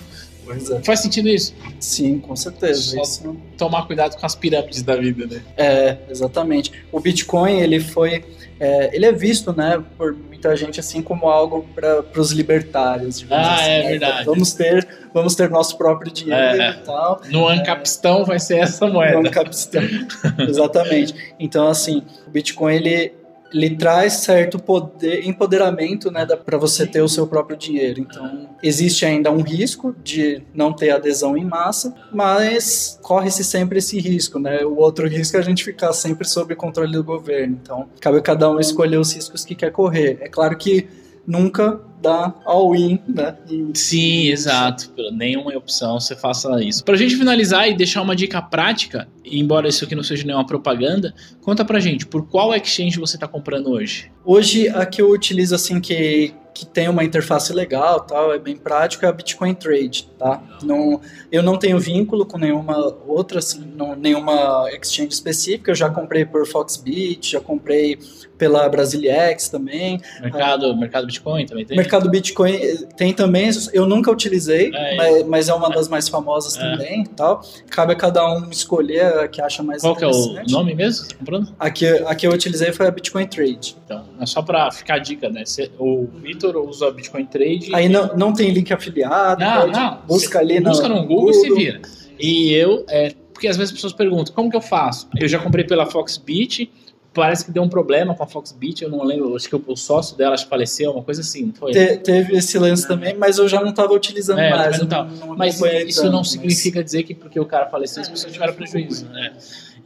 É. 0.49 0.81
Faz 0.83 0.99
sentido 0.99 1.29
isso? 1.29 1.53
Sim, 1.79 2.19
com 2.19 2.35
certeza. 2.35 2.99
Isso... 3.01 3.37
Tomar 3.57 3.87
cuidado 3.87 4.17
com 4.17 4.25
as 4.25 4.35
pirâmides 4.35 4.81
da 4.81 4.95
vida, 4.95 5.25
né? 5.25 5.41
É, 5.57 5.97
exatamente. 6.09 6.71
O 6.91 6.99
Bitcoin, 6.99 7.59
ele 7.59 7.79
foi. 7.79 8.23
É, 8.59 8.95
ele 8.95 9.05
é 9.05 9.11
visto, 9.11 9.51
né, 9.51 9.83
por 9.97 10.13
muita 10.13 10.55
gente 10.55 10.79
assim 10.79 11.01
como 11.01 11.27
algo 11.27 11.65
para 11.73 12.21
os 12.21 12.31
libertários. 12.31 13.25
Ah, 13.29 13.55
assim, 13.55 13.63
é 13.63 13.83
né? 13.83 13.89
verdade. 13.89 14.25
Vamos 14.25 14.53
ter, 14.53 14.87
vamos 15.13 15.35
ter 15.35 15.49
nosso 15.49 15.77
próprio 15.77 16.11
dinheiro 16.11 16.61
é. 16.61 16.71
e 16.71 16.73
tal. 16.85 17.21
No 17.29 17.47
Ancapistão 17.47 18.25
vai 18.25 18.39
ser 18.39 18.59
essa 18.59 18.87
moeda. 18.87 19.19
No 19.19 19.27
Ancapistão, 19.27 19.81
exatamente. 20.47 21.15
Então, 21.39 21.67
assim, 21.67 22.03
o 22.27 22.29
Bitcoin 22.29 22.75
ele 22.75 23.13
ele 23.53 23.75
traz 23.75 24.13
certo 24.13 24.57
poder, 24.57 25.27
empoderamento, 25.27 26.09
né, 26.09 26.25
para 26.25 26.57
você 26.57 26.87
ter 26.87 27.01
o 27.01 27.07
seu 27.07 27.27
próprio 27.27 27.55
dinheiro. 27.55 27.99
Então, 27.99 28.49
existe 28.61 29.05
ainda 29.05 29.31
um 29.31 29.41
risco 29.41 29.95
de 30.03 30.41
não 30.53 30.73
ter 30.73 30.89
adesão 30.89 31.37
em 31.37 31.45
massa, 31.45 31.93
mas 32.11 32.97
corre-se 33.01 33.43
sempre 33.43 33.79
esse 33.79 33.99
risco, 33.99 34.39
né? 34.39 34.65
O 34.65 34.77
outro 34.77 35.07
risco 35.07 35.37
é 35.37 35.39
a 35.39 35.43
gente 35.43 35.63
ficar 35.63 35.93
sempre 35.93 36.27
sob 36.27 36.55
controle 36.55 36.93
do 36.93 37.03
governo. 37.03 37.59
Então, 37.61 37.87
cabe 37.99 38.17
a 38.17 38.21
cada 38.21 38.49
um 38.49 38.59
escolher 38.59 38.97
os 38.97 39.13
riscos 39.13 39.45
que 39.45 39.53
quer 39.53 39.71
correr. 39.71 40.17
É 40.21 40.27
claro 40.27 40.57
que 40.57 40.87
nunca 41.25 41.79
dá 42.03 42.33
all-in, 42.45 42.99
né? 43.07 43.35
Sim, 43.73 44.27
exato. 44.27 44.91
Nenhuma 45.13 45.55
opção 45.55 45.99
você 45.99 46.15
faça 46.15 46.61
isso. 46.61 46.83
Pra 46.83 46.97
gente 46.97 47.15
finalizar 47.15 47.69
e 47.69 47.75
deixar 47.75 48.01
uma 48.01 48.15
dica 48.15 48.41
prática, 48.41 49.07
embora 49.25 49.69
isso 49.69 49.85
aqui 49.85 49.95
não 49.95 50.03
seja 50.03 50.25
nenhuma 50.25 50.45
propaganda, 50.45 51.15
conta 51.41 51.63
pra 51.63 51.79
gente, 51.79 52.05
por 52.05 52.27
qual 52.27 52.53
exchange 52.53 52.99
você 52.99 53.17
tá 53.17 53.27
comprando 53.27 53.71
hoje? 53.71 54.11
Hoje, 54.25 54.67
a 54.67 54.85
que 54.85 55.01
eu 55.01 55.09
utilizo, 55.09 55.55
assim, 55.55 55.79
que, 55.79 56.33
que 56.53 56.65
tem 56.65 56.89
uma 56.89 57.03
interface 57.03 57.51
legal, 57.53 58.01
tal, 58.01 58.33
é 58.33 58.39
bem 58.39 58.55
prático, 58.55 59.05
é 59.05 59.09
a 59.09 59.11
Bitcoin 59.11 59.53
Trade, 59.53 60.09
tá? 60.19 60.41
Não, 60.61 60.99
eu 61.31 61.41
não 61.41 61.57
tenho 61.57 61.79
vínculo 61.79 62.25
com 62.25 62.37
nenhuma 62.37 62.77
outra, 63.07 63.39
assim, 63.39 63.63
não, 63.75 63.95
nenhuma 63.95 64.69
exchange 64.71 65.13
específica, 65.13 65.71
eu 65.71 65.75
já 65.75 65.89
comprei 65.89 66.25
por 66.25 66.45
Foxbit, 66.45 67.31
já 67.31 67.39
comprei 67.39 67.97
pela 68.37 68.67
Brasiliex 68.67 69.47
também. 69.47 70.01
Mercado, 70.21 70.65
ah, 70.65 70.75
mercado 70.75 71.05
Bitcoin 71.05 71.45
também 71.45 71.65
tem? 71.65 71.77
Mercado 71.93 72.09
Bitcoin 72.09 72.59
tem 72.97 73.13
também, 73.13 73.51
eu 73.71 73.85
nunca 73.85 74.11
utilizei, 74.11 74.71
é, 74.73 74.95
mas, 74.95 75.27
mas, 75.27 75.49
é 75.49 75.53
uma 75.53 75.69
das 75.69 75.87
mais 75.87 76.09
famosas 76.09 76.57
é. 76.57 76.59
também 76.59 77.05
tal. 77.05 77.41
Cabe 77.69 77.93
a 77.93 77.95
cada 77.95 78.27
um 78.33 78.49
escolher 78.49 79.19
a 79.19 79.27
que 79.27 79.39
acha 79.39 79.61
mais 79.61 79.81
Qual 79.81 79.93
interessante. 79.93 80.23
Qual 80.23 80.45
que 80.45 80.51
é 80.51 80.55
o 80.55 80.57
nome 80.57 80.73
mesmo? 80.73 81.07
Tá 81.07 81.15
comprando? 81.15 81.55
A 81.59 81.69
que, 81.69 81.85
a 81.85 82.15
que 82.15 82.25
eu 82.25 82.31
utilizei 82.31 82.71
foi 82.71 82.87
a 82.87 82.91
Bitcoin 82.91 83.27
Trade. 83.27 83.75
Então, 83.85 84.05
é 84.19 84.25
só 84.25 84.41
para 84.41 84.71
ficar 84.71 84.95
a 84.95 84.99
dica, 84.99 85.29
né? 85.29 85.43
o 85.77 86.07
Vitor 86.21 86.57
usa 86.57 86.87
a 86.87 86.91
Bitcoin 86.91 87.25
Trade. 87.25 87.69
Aí 87.73 87.85
e... 87.85 87.89
não, 87.89 88.15
não 88.15 88.33
tem 88.33 88.49
link 88.49 88.73
afiliado, 88.73 89.43
não, 89.43 89.67
não. 89.67 89.99
busca 90.07 90.39
ali 90.39 90.59
busca 90.59 90.87
no, 90.87 90.95
no 90.95 91.01
Google, 91.01 91.31
Google 91.31 91.31
e 91.31 91.33
se 91.33 91.53
vira. 91.53 91.81
E 92.19 92.53
eu, 92.53 92.85
é, 92.89 93.13
porque 93.31 93.47
às 93.47 93.57
vezes 93.57 93.71
as 93.71 93.75
pessoas 93.75 93.93
perguntam, 93.93 94.33
como 94.33 94.49
que 94.49 94.55
eu 94.55 94.61
faço? 94.61 95.07
Eu 95.15 95.27
já 95.27 95.37
comprei 95.37 95.63
pela 95.63 95.85
Foxbit, 95.85 96.71
parece 97.13 97.45
que 97.45 97.51
deu 97.51 97.61
um 97.61 97.69
problema 97.69 98.15
com 98.15 98.23
a 98.23 98.27
Foxbit, 98.27 98.83
eu 98.83 98.89
não 98.89 99.03
lembro, 99.03 99.35
acho 99.35 99.47
que 99.47 99.55
o 99.55 99.75
sócio 99.75 100.17
dela 100.17 100.33
acho 100.33 100.45
que 100.45 100.49
faleceu, 100.49 100.91
uma 100.91 101.03
coisa 101.03 101.21
assim, 101.21 101.45
não 101.45 101.53
foi? 101.53 101.71
Te, 101.71 101.97
teve 101.97 102.35
esse 102.35 102.57
lance 102.57 102.87
também, 102.87 103.15
mas 103.15 103.37
eu 103.37 103.47
já 103.47 103.61
não 103.61 103.69
estava 103.69 103.93
utilizando 103.93 104.39
é, 104.39 104.49
mais. 104.49 104.79
Não 104.79 104.87
não, 104.87 105.35
mas 105.35 105.61
isso 105.87 106.09
não 106.09 106.23
significa 106.23 106.79
mas... 106.79 106.85
dizer 106.85 107.03
que 107.03 107.13
porque 107.13 107.39
o 107.39 107.45
cara 107.45 107.67
faleceu 107.67 108.01
as 108.01 108.09
pessoas 108.09 108.33
tiveram 108.33 108.53
prejuízo, 108.53 109.05
né? 109.07 109.33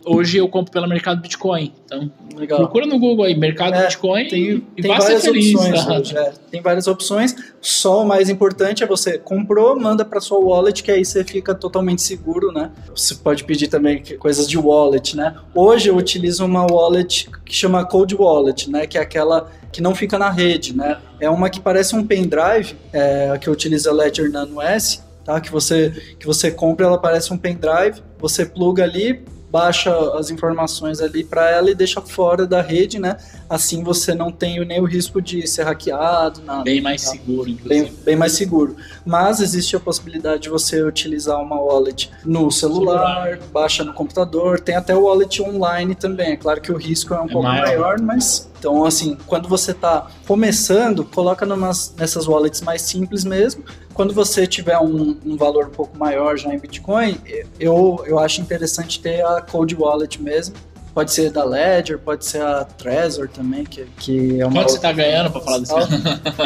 Hoje 0.06 0.38
eu 0.38 0.48
compro 0.48 0.72
pelo 0.72 0.88
mercado 0.88 1.22
Bitcoin. 1.22 1.74
Então, 1.86 2.12
Legal. 2.36 2.60
procura 2.60 2.86
no 2.86 3.00
Google 3.00 3.26
aí, 3.26 3.36
mercado 3.36 3.76
é, 3.76 3.84
Bitcoin 3.84 4.28
tem, 4.28 4.64
e 4.76 4.82
tem 4.82 4.96
várias 4.96 5.24
feliz, 5.24 5.56
opções 5.56 5.88
hoje, 5.88 6.18
é. 6.18 6.34
Tem 6.52 6.62
várias 6.62 6.88
opções. 6.88 7.36
Só 7.62 8.04
o 8.04 8.08
mais 8.08 8.30
importante 8.30 8.84
é 8.84 8.88
você 8.88 9.18
comprou, 9.18 9.80
manda 9.80 10.06
para 10.06 10.20
sua 10.20 10.40
wallet, 10.40 10.84
que 10.84 10.92
aí 10.92 11.04
você 11.04 11.24
fica 11.24 11.54
totalmente 11.54 12.02
seguro, 12.02 12.52
né? 12.52 12.72
Você 12.96 13.16
pode 13.16 13.44
pedir 13.44 13.68
também 13.68 14.04
coisas 14.20 14.48
de 14.48 14.58
wallet, 14.58 15.16
né? 15.16 15.36
Hoje 15.54 15.90
eu 15.90 15.96
utilizo 15.96 16.46
uma 16.46 16.66
wallet 16.66 17.30
que 17.46 17.54
chama 17.54 17.86
Cold 17.86 18.16
Wallet, 18.16 18.70
né? 18.70 18.88
Que 18.88 18.98
é 18.98 19.02
aquela 19.02 19.52
que 19.72 19.82
não 19.82 19.94
fica 19.94 20.18
na 20.18 20.30
rede, 20.30 20.76
né? 20.76 20.98
É 21.20 21.30
uma 21.30 21.50
que 21.50 21.60
parece 21.60 21.96
um 21.96 22.06
pendrive, 22.06 22.76
é, 22.94 23.30
a 23.30 23.38
que 23.38 23.48
eu 23.48 23.54
utilizo 23.54 23.90
a 23.90 23.94
Ledger 23.94 24.32
Nano 24.32 24.62
S, 24.62 25.02
tá? 25.24 25.40
Que 25.42 25.52
você 25.52 25.92
que 26.20 26.26
você 26.26 26.50
compra, 26.50 26.86
ela 26.86 26.98
parece 26.98 27.34
um 27.34 27.38
pendrive, 27.38 28.02
você 28.20 28.46
pluga 28.46 28.84
ali, 28.84 29.24
baixa 29.58 29.91
as 30.13 30.30
informações 30.30 31.02
ali 31.02 31.24
para 31.24 31.50
ela 31.50 31.72
e 31.72 31.74
deixa 31.74 32.00
fora 32.00 32.46
da 32.46 32.62
rede, 32.62 33.00
né? 33.00 33.17
Assim 33.50 33.84
você 33.84 34.13
não 34.13 34.32
tem 34.32 34.63
nem 34.63 34.80
o 34.80 34.86
risco 34.86 35.20
de 35.20 35.48
ser 35.48 35.63
hackeado, 35.63 36.43
nada. 36.43 36.63
Bem 36.63 36.80
mais 36.80 37.04
tá? 37.04 37.12
seguro, 37.12 37.50
inclusive. 37.50 37.86
Bem, 37.86 37.93
bem, 38.06 38.15
mais 38.15 38.34
seguro. 38.34 38.76
Mas 39.04 39.41
existe 39.41 39.76
a 39.76 39.80
possibilidade 39.80 40.43
de 40.43 40.50
você 40.50 40.84
utilizar 40.84 41.41
uma 41.41 41.60
wallet 41.60 42.12
no 42.24 42.52
celular, 42.52 43.24
celular. 43.24 43.39
baixa 43.52 43.84
no 43.84 43.93
computador, 43.93 44.60
tem 44.60 44.76
até 44.76 44.96
o 44.96 45.06
wallet 45.06 45.41
online 45.41 45.96
também. 45.96 46.34
É 46.34 46.38
claro 46.38 46.62
que 46.62 46.72
o 46.72 46.78
risco 46.78 47.15
é 47.15 47.20
um 47.20 47.26
é 47.26 47.32
pouco 47.32 47.48
maior, 47.48 47.65
maior 47.65 48.00
mas 48.00 48.48
então, 48.60 48.86
assim, 48.86 49.17
quando 49.28 49.48
você 49.48 49.72
está 49.72 50.08
começando, 50.28 51.06
coloca 51.06 51.46
numas, 51.46 51.93
nessas 51.98 52.28
wallets 52.28 52.62
mais 52.62 52.82
simples 52.82 53.24
mesmo. 53.24 53.63
Quando 53.98 54.14
você 54.14 54.46
tiver 54.46 54.78
um, 54.78 55.18
um, 55.26 55.36
valor 55.36 55.66
um 55.66 55.72
pouco 55.72 55.98
maior 55.98 56.38
já 56.38 56.54
em 56.54 56.60
Bitcoin, 56.60 57.18
eu, 57.60 58.04
eu 58.06 58.20
acho 58.20 58.40
interessante 58.40 59.02
ter 59.02 59.26
a 59.26 59.42
Cold 59.42 59.76
Wallet 59.76 60.22
mesmo, 60.22 60.56
Pode 60.94 61.12
ser 61.12 61.30
da 61.30 61.44
Ledger, 61.44 62.00
pode 62.00 62.26
ser 62.26 62.42
a 62.42 62.64
Trezor 62.64 63.30
também, 63.30 63.64
que, 63.64 63.86
que 64.00 64.42
é 64.42 64.46
uma. 64.48 64.62
Quanto 64.62 64.72
você 64.72 64.80
tá 64.80 64.92
ganhando 64.92 65.30
para 65.30 65.42
falar 65.42 65.60
disso? 65.60 65.76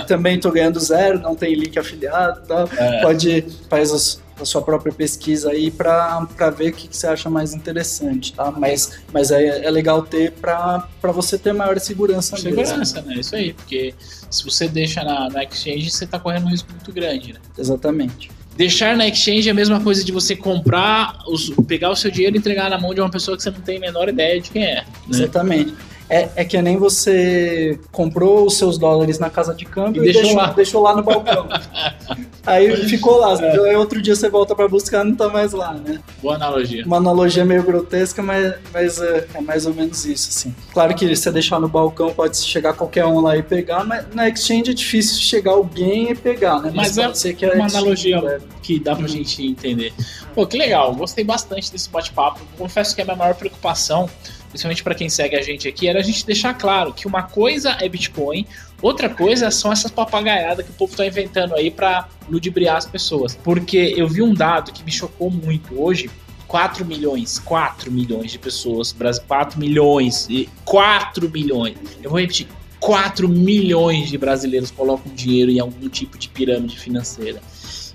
também 0.08 0.38
tô 0.42 0.52
ganhando 0.52 0.78
zero, 0.78 1.20
não 1.20 1.36
tem 1.36 1.56
link 1.56 1.80
afiliado 1.80 2.42
tal. 2.46 2.68
É. 2.78 3.02
Pode 3.02 3.46
faz 3.70 3.94
os, 3.94 4.22
a 4.42 4.46
sua 4.46 4.62
própria 4.62 4.92
pesquisa 4.92 5.52
aí 5.52 5.70
para 5.70 6.28
ver 6.56 6.70
o 6.70 6.74
que, 6.74 6.88
que, 6.88 6.98
você 6.98 7.08
acha 7.08 7.30
mais 7.30 7.54
interessante, 7.54 8.34
tá? 8.34 8.52
Mas, 8.52 9.00
mas 9.14 9.32
é, 9.32 9.66
é 9.66 9.72
legal 9.72 10.02
ter 10.02 10.32
para 10.32 10.88
você 11.04 11.38
ter 11.38 11.54
maior 11.54 11.80
segurança 11.80 12.38
Segurança, 12.38 12.78
mesmo. 12.78 13.02
né? 13.04 13.16
Isso 13.20 13.36
aí, 13.36 13.54
porque 13.54 13.94
se 14.30 14.44
você 14.44 14.68
deixa 14.68 15.04
na, 15.04 15.30
na 15.30 15.44
exchange, 15.44 15.90
você 15.90 16.06
está 16.06 16.20
correndo 16.20 16.46
um 16.46 16.50
risco 16.50 16.72
muito 16.72 16.92
grande, 16.92 17.34
né? 17.34 17.40
Exatamente. 17.58 18.32
Deixar 18.56 18.98
na 18.98 19.08
exchange 19.08 19.48
é 19.48 19.52
a 19.52 19.56
mesma 19.56 19.80
coisa 19.80 20.04
de 20.04 20.12
você 20.12 20.36
comprar, 20.36 21.24
os, 21.28 21.50
pegar 21.68 21.90
o 21.90 21.96
seu 21.96 22.12
dinheiro 22.12 22.36
e 22.36 22.40
entregar 22.40 22.70
na 22.70 22.80
mão 22.80 22.94
de 22.94 23.00
uma 23.00 23.10
pessoa 23.10 23.38
que 23.38 23.44
você 23.44 23.50
não 23.50 23.62
tem 23.62 23.78
a 23.78 23.80
menor 23.80 24.10
ideia 24.10 24.42
de 24.42 24.52
quem 24.52 24.64
é. 24.64 24.76
Né? 24.76 24.86
Exatamente. 25.10 25.74
É, 26.12 26.28
é 26.36 26.44
que 26.44 26.62
nem 26.62 26.76
você 26.76 27.80
comprou 27.90 28.46
os 28.46 28.58
seus 28.58 28.78
dólares 28.78 29.18
na 29.18 29.30
casa 29.30 29.56
de 29.56 29.64
câmbio 29.64 30.04
E 30.04 30.10
e, 30.10 30.12
deixou 30.12 30.24
deixou, 30.24 30.42
lá. 30.42 30.52
deixou 30.52 30.84
lá 30.84 30.94
no 30.94 31.04
balcão. 31.04 31.48
Aí 32.46 32.76
ficou 32.90 33.18
lá. 33.18 33.38
Aí 33.40 33.76
outro 33.78 34.02
dia 34.02 34.16
você 34.16 34.28
volta 34.30 34.54
pra 34.54 34.68
buscar 34.68 35.06
não 35.06 35.16
tá 35.16 35.30
mais 35.30 35.54
lá, 35.54 35.74
né? 35.74 36.00
Boa 36.22 36.36
analogia. 36.36 36.84
Uma 36.86 36.98
analogia 36.98 37.46
meio 37.46 37.64
grotesca, 37.64 38.22
mas, 38.22 38.56
mas 38.74 39.00
é, 39.00 39.28
é 39.34 39.42
mais 39.42 39.66
ou 39.66 39.74
menos 39.74 40.06
isso, 40.06 40.30
assim. 40.30 40.56
Claro 40.74 40.94
que 40.96 41.16
você 41.16 41.32
deixar 41.32 41.60
no 41.60 41.70
balcão 41.70 42.12
pode 42.12 42.38
chegar 42.38 42.74
qualquer 42.74 43.06
um 43.06 43.22
lá 43.22 43.38
e 43.38 43.44
pegar, 43.44 43.86
mas 43.86 44.06
na 44.14 44.28
exchange 44.28 44.72
é 44.72 44.74
difícil 44.74 45.22
chegar 45.22 45.52
alguém 45.52 46.12
e 46.12 46.16
pegar, 46.16 46.60
né? 46.60 46.72
Mas 46.74 46.98
é 46.98 47.06
pode 47.06 47.20
ser 47.20 47.36
que 47.36 47.46
a 47.46 47.54
uma 47.54 47.68
exchange 47.68 47.78
analogia 48.14 48.42
que 48.62 48.80
dá 48.80 48.96
pra 48.96 49.08
gente 49.08 49.46
entender. 49.46 49.94
Pô, 50.34 50.48
que 50.48 50.58
legal, 50.58 50.96
gostei 50.96 51.24
bastante 51.24 51.72
desse 51.72 51.90
bate-papo. 51.90 52.40
Confesso 52.58 52.96
que 52.96 53.02
a 53.02 53.06
minha 53.06 53.18
maior 53.18 53.36
preocupação, 53.36 54.10
principalmente 54.50 54.82
pra 54.84 54.96
quem 54.96 55.10
segue 55.10 55.36
a 55.36 55.42
gente 55.42 55.68
aqui, 55.68 55.88
era 55.88 56.00
a 56.00 56.04
gente 56.04 56.26
deixar 56.26 56.54
claro 56.54 56.94
que 56.94 57.06
uma 57.06 57.24
coisa 57.24 57.78
é 57.82 57.90
Bitcoin, 57.90 58.48
outra 58.82 59.10
coisa 59.10 59.52
são 59.52 59.72
essas 59.72 59.92
papagaiadas 59.92 60.66
que 60.66 60.72
o 60.72 60.76
povo 60.76 60.96
tá 60.96 61.06
inventando 61.06 61.54
aí 61.54 61.70
pra 61.70 62.08
ludibriar 62.30 62.78
as 62.78 62.86
pessoas. 62.86 63.36
Porque 63.36 63.94
eu 63.98 64.08
vi 64.08 64.22
um 64.22 64.34
dado 64.34 64.72
que 64.72 64.84
me 64.84 64.92
chocou 64.92 65.30
muito 65.30 65.82
hoje. 65.82 66.10
4 66.48 66.86
milhões, 66.86 67.40
4 67.40 67.90
milhões 67.90 68.30
de 68.30 68.38
pessoas, 68.38 68.92
Brasil, 68.92 69.24
4 69.26 69.58
milhões, 69.58 70.28
e 70.30 70.50
4 70.66 71.30
milhões. 71.30 71.78
Eu 72.04 72.10
vou 72.10 72.20
repetir, 72.20 72.46
4 72.78 73.30
milhões 73.30 74.10
de 74.10 74.18
brasileiros 74.18 74.70
colocam 74.70 75.14
dinheiro 75.14 75.50
em 75.50 75.62
algum 75.62 75.88
tipo 75.88 76.18
de 76.18 76.28
pirâmide 76.28 76.78
financeira. 76.78 77.42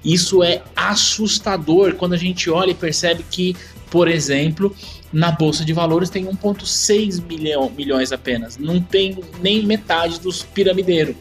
Isso 0.07 0.41
é 0.45 0.63
assustador 0.77 1.97
quando 1.97 2.13
a 2.13 2.17
gente 2.17 2.49
olha 2.49 2.71
e 2.71 2.75
percebe 2.75 3.25
que, 3.29 3.57
por 3.91 4.07
exemplo, 4.07 4.73
na 5.13 5.33
bolsa 5.33 5.65
de 5.65 5.73
valores 5.73 6.09
tem 6.09 6.27
1,6 6.27 7.21
milhão, 7.27 7.69
milhões 7.77 8.13
apenas. 8.13 8.57
Não 8.57 8.81
tem 8.81 9.19
nem 9.43 9.67
metade 9.67 10.21
dos 10.21 10.45
piramideiros. 10.45 11.17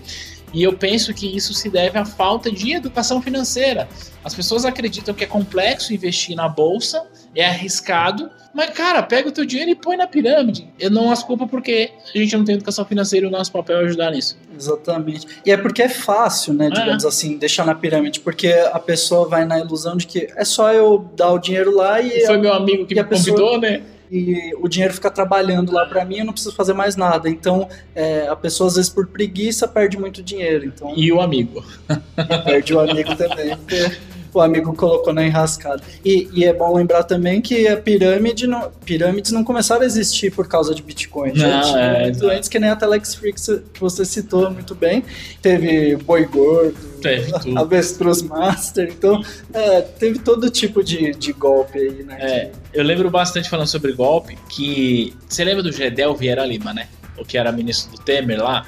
E 0.56 0.64
eu 0.64 0.72
penso 0.72 1.14
que 1.14 1.28
isso 1.36 1.54
se 1.54 1.70
deve 1.70 1.98
à 2.00 2.06
falta 2.06 2.50
de 2.50 2.72
educação 2.74 3.22
financeira. 3.22 3.90
As 4.24 4.34
pessoas 4.34 4.64
acreditam 4.64 5.14
que 5.14 5.26
é 5.26 5.28
complexo 5.28 5.94
investir 5.94 6.34
na 6.34 6.48
bolsa, 6.48 7.04
é 7.36 7.46
arriscado, 7.46 8.30
mas 8.54 8.70
cara, 8.70 9.04
pega 9.04 9.28
o 9.28 9.32
teu 9.34 9.44
dinheiro 9.44 9.72
e 9.72 9.76
põe 9.76 9.98
na 9.98 10.08
pirâmide. 10.08 10.70
Eu 10.80 10.90
não 10.90 11.12
as 11.12 11.22
culpo 11.22 11.46
porque 11.46 11.92
a 12.14 12.18
gente 12.18 12.38
não 12.38 12.46
tem 12.46 12.56
educação 12.56 12.86
financeira 12.86 13.26
e 13.26 13.30
o 13.30 13.32
nosso 13.32 13.52
papel 13.52 13.82
é 13.82 13.84
ajudar 13.84 14.12
nisso. 14.12 14.38
Exatamente. 14.58 15.28
E 15.46 15.52
é 15.52 15.58
porque 15.58 15.82
é 15.84 15.90
fácil, 15.90 16.54
né, 16.54 16.68
É. 16.68 16.70
digamos 16.70 17.04
assim, 17.06 17.38
deixar 17.38 17.66
na 17.66 17.76
pirâmide, 17.76 18.22
porque 18.22 18.48
a 18.48 18.80
pessoa 18.80 19.28
vai 19.28 19.44
na 19.44 19.60
ilusão 19.60 19.98
de 19.98 20.08
que 20.08 20.30
é 20.38 20.46
só 20.46 20.72
eu 20.72 21.06
dar 21.18 21.34
o 21.34 21.38
dinheiro 21.38 21.76
lá 21.76 22.02
e, 22.02 22.26
Foi 22.26 22.38
meu 22.38 22.54
amigo 22.54 22.86
que 22.86 22.96
me 22.96 23.04
pessoa- 23.04 23.38
convidou, 23.38 23.60
né? 23.60 23.82
E 24.12 24.54
o 24.60 24.68
dinheiro 24.68 24.94
fica 24.94 25.10
trabalhando 25.10 25.72
lá 25.72 25.86
pra 25.86 26.06
mim, 26.06 26.20
eu 26.20 26.26
não 26.26 26.34
preciso 26.34 26.56
fazer 26.56 26.74
mais 26.74 26.96
nada. 26.96 27.30
Então, 27.30 27.68
é, 27.94 28.28
a 28.28 28.36
pessoa 28.36 28.68
às 28.68 28.76
vezes 28.76 28.90
por 28.90 29.08
preguiça 29.08 29.68
perde 29.68 29.98
muito 29.98 30.22
dinheiro, 30.22 30.66
então 30.66 30.94
E 30.96 31.12
o 31.12 31.20
amigo. 31.22 31.64
perde 32.46 32.74
o 32.74 32.80
amigo 32.80 33.16
também, 33.16 33.56
porque 33.58 33.98
o 34.38 34.42
amigo 34.42 34.74
colocou 34.76 35.14
na 35.14 35.26
enrascada. 35.26 35.82
E, 36.04 36.28
e 36.34 36.46
é 36.46 36.54
bom 36.54 36.74
lembrar 36.76 37.04
também 37.04 37.42
que 37.42 37.68
a 37.68 37.78
pirâmide 37.78 38.48
não, 38.48 38.72
pirâmides 38.86 39.32
não 39.32 39.44
começaram 39.44 39.82
a 39.82 39.86
existir 39.86 40.32
por 40.32 40.48
causa 40.48 40.74
de 40.76 40.82
Bitcoin. 40.84 41.30
Não, 41.34 41.62
tinha 41.62 41.78
é, 41.80 42.04
muito 42.04 42.28
antes, 42.28 42.50
que 42.50 42.60
nem 42.60 42.70
a 42.70 42.76
Telex 42.76 43.16
você- 43.16 43.64
que 43.74 43.80
você 43.80 44.06
citou 44.06 44.52
muito 44.52 44.76
bem. 44.76 45.04
Teve 45.42 45.96
boi 45.98 46.26
gordo, 46.26 46.76
Teve 47.02 47.32
tudo. 47.40 47.58
avestruz 47.60 48.22
master, 48.22 48.90
então 48.92 49.22
é, 49.54 49.82
teve 49.82 50.20
todo 50.20 50.50
tipo 50.50 50.84
de, 50.84 51.12
de 51.14 51.34
golpe 51.34 51.78
aí, 51.80 52.04
né? 52.04 52.18
É, 52.20 52.52
eu 52.74 52.84
lembro 52.84 53.10
bastante 53.10 53.50
falando 53.50 53.68
sobre 53.68 53.94
golpe 53.94 54.38
que. 54.50 55.14
Você 55.28 55.44
lembra 55.44 55.64
do 55.64 55.72
Gedel 55.72 56.16
Vieira 56.16 56.46
Lima, 56.46 56.74
né? 56.74 56.88
O 57.18 57.24
que 57.24 57.38
era 57.38 57.52
ministro 57.52 57.92
do 57.96 58.04
Temer 58.04 58.42
lá? 58.44 58.66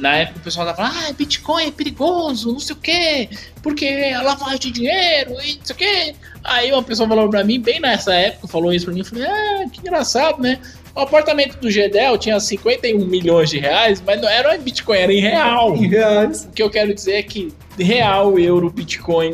Na 0.00 0.16
época 0.16 0.40
o 0.40 0.42
pessoal 0.42 0.66
tava 0.66 0.76
falando, 0.78 1.08
ah, 1.08 1.12
Bitcoin 1.12 1.66
é 1.66 1.70
perigoso, 1.70 2.52
não 2.52 2.58
sei 2.58 2.74
o 2.74 2.78
quê, 2.78 3.28
porque 3.62 3.84
é 3.84 4.18
lavagem 4.18 4.58
de 4.58 4.70
dinheiro 4.70 5.32
e 5.42 5.56
não 5.56 5.64
sei 5.64 5.74
o 5.74 5.78
quê. 5.78 6.14
Aí 6.42 6.72
uma 6.72 6.82
pessoa 6.82 7.08
falou 7.08 7.28
pra 7.28 7.44
mim, 7.44 7.60
bem 7.60 7.80
nessa 7.80 8.14
época, 8.14 8.48
falou 8.48 8.72
isso 8.72 8.86
pra 8.86 8.94
mim, 8.94 9.00
eu 9.00 9.04
falei, 9.04 9.26
ah, 9.26 9.64
que 9.70 9.80
engraçado, 9.80 10.40
né? 10.40 10.58
O 10.94 11.00
apartamento 11.00 11.56
do 11.58 11.70
Gedel 11.70 12.18
tinha 12.18 12.40
51 12.40 13.06
milhões 13.06 13.50
de 13.50 13.58
reais, 13.58 14.02
mas 14.04 14.20
não 14.20 14.28
era 14.28 14.56
em 14.56 14.60
Bitcoin, 14.60 14.98
era 14.98 15.12
em 15.12 15.20
real. 15.20 15.76
Em 15.76 15.88
reais. 15.88 16.44
O 16.44 16.50
que 16.50 16.62
eu 16.62 16.68
quero 16.68 16.92
dizer 16.92 17.12
é 17.12 17.22
que 17.22 17.52
real, 17.78 18.38
euro, 18.38 18.70
bitcoin, 18.70 19.32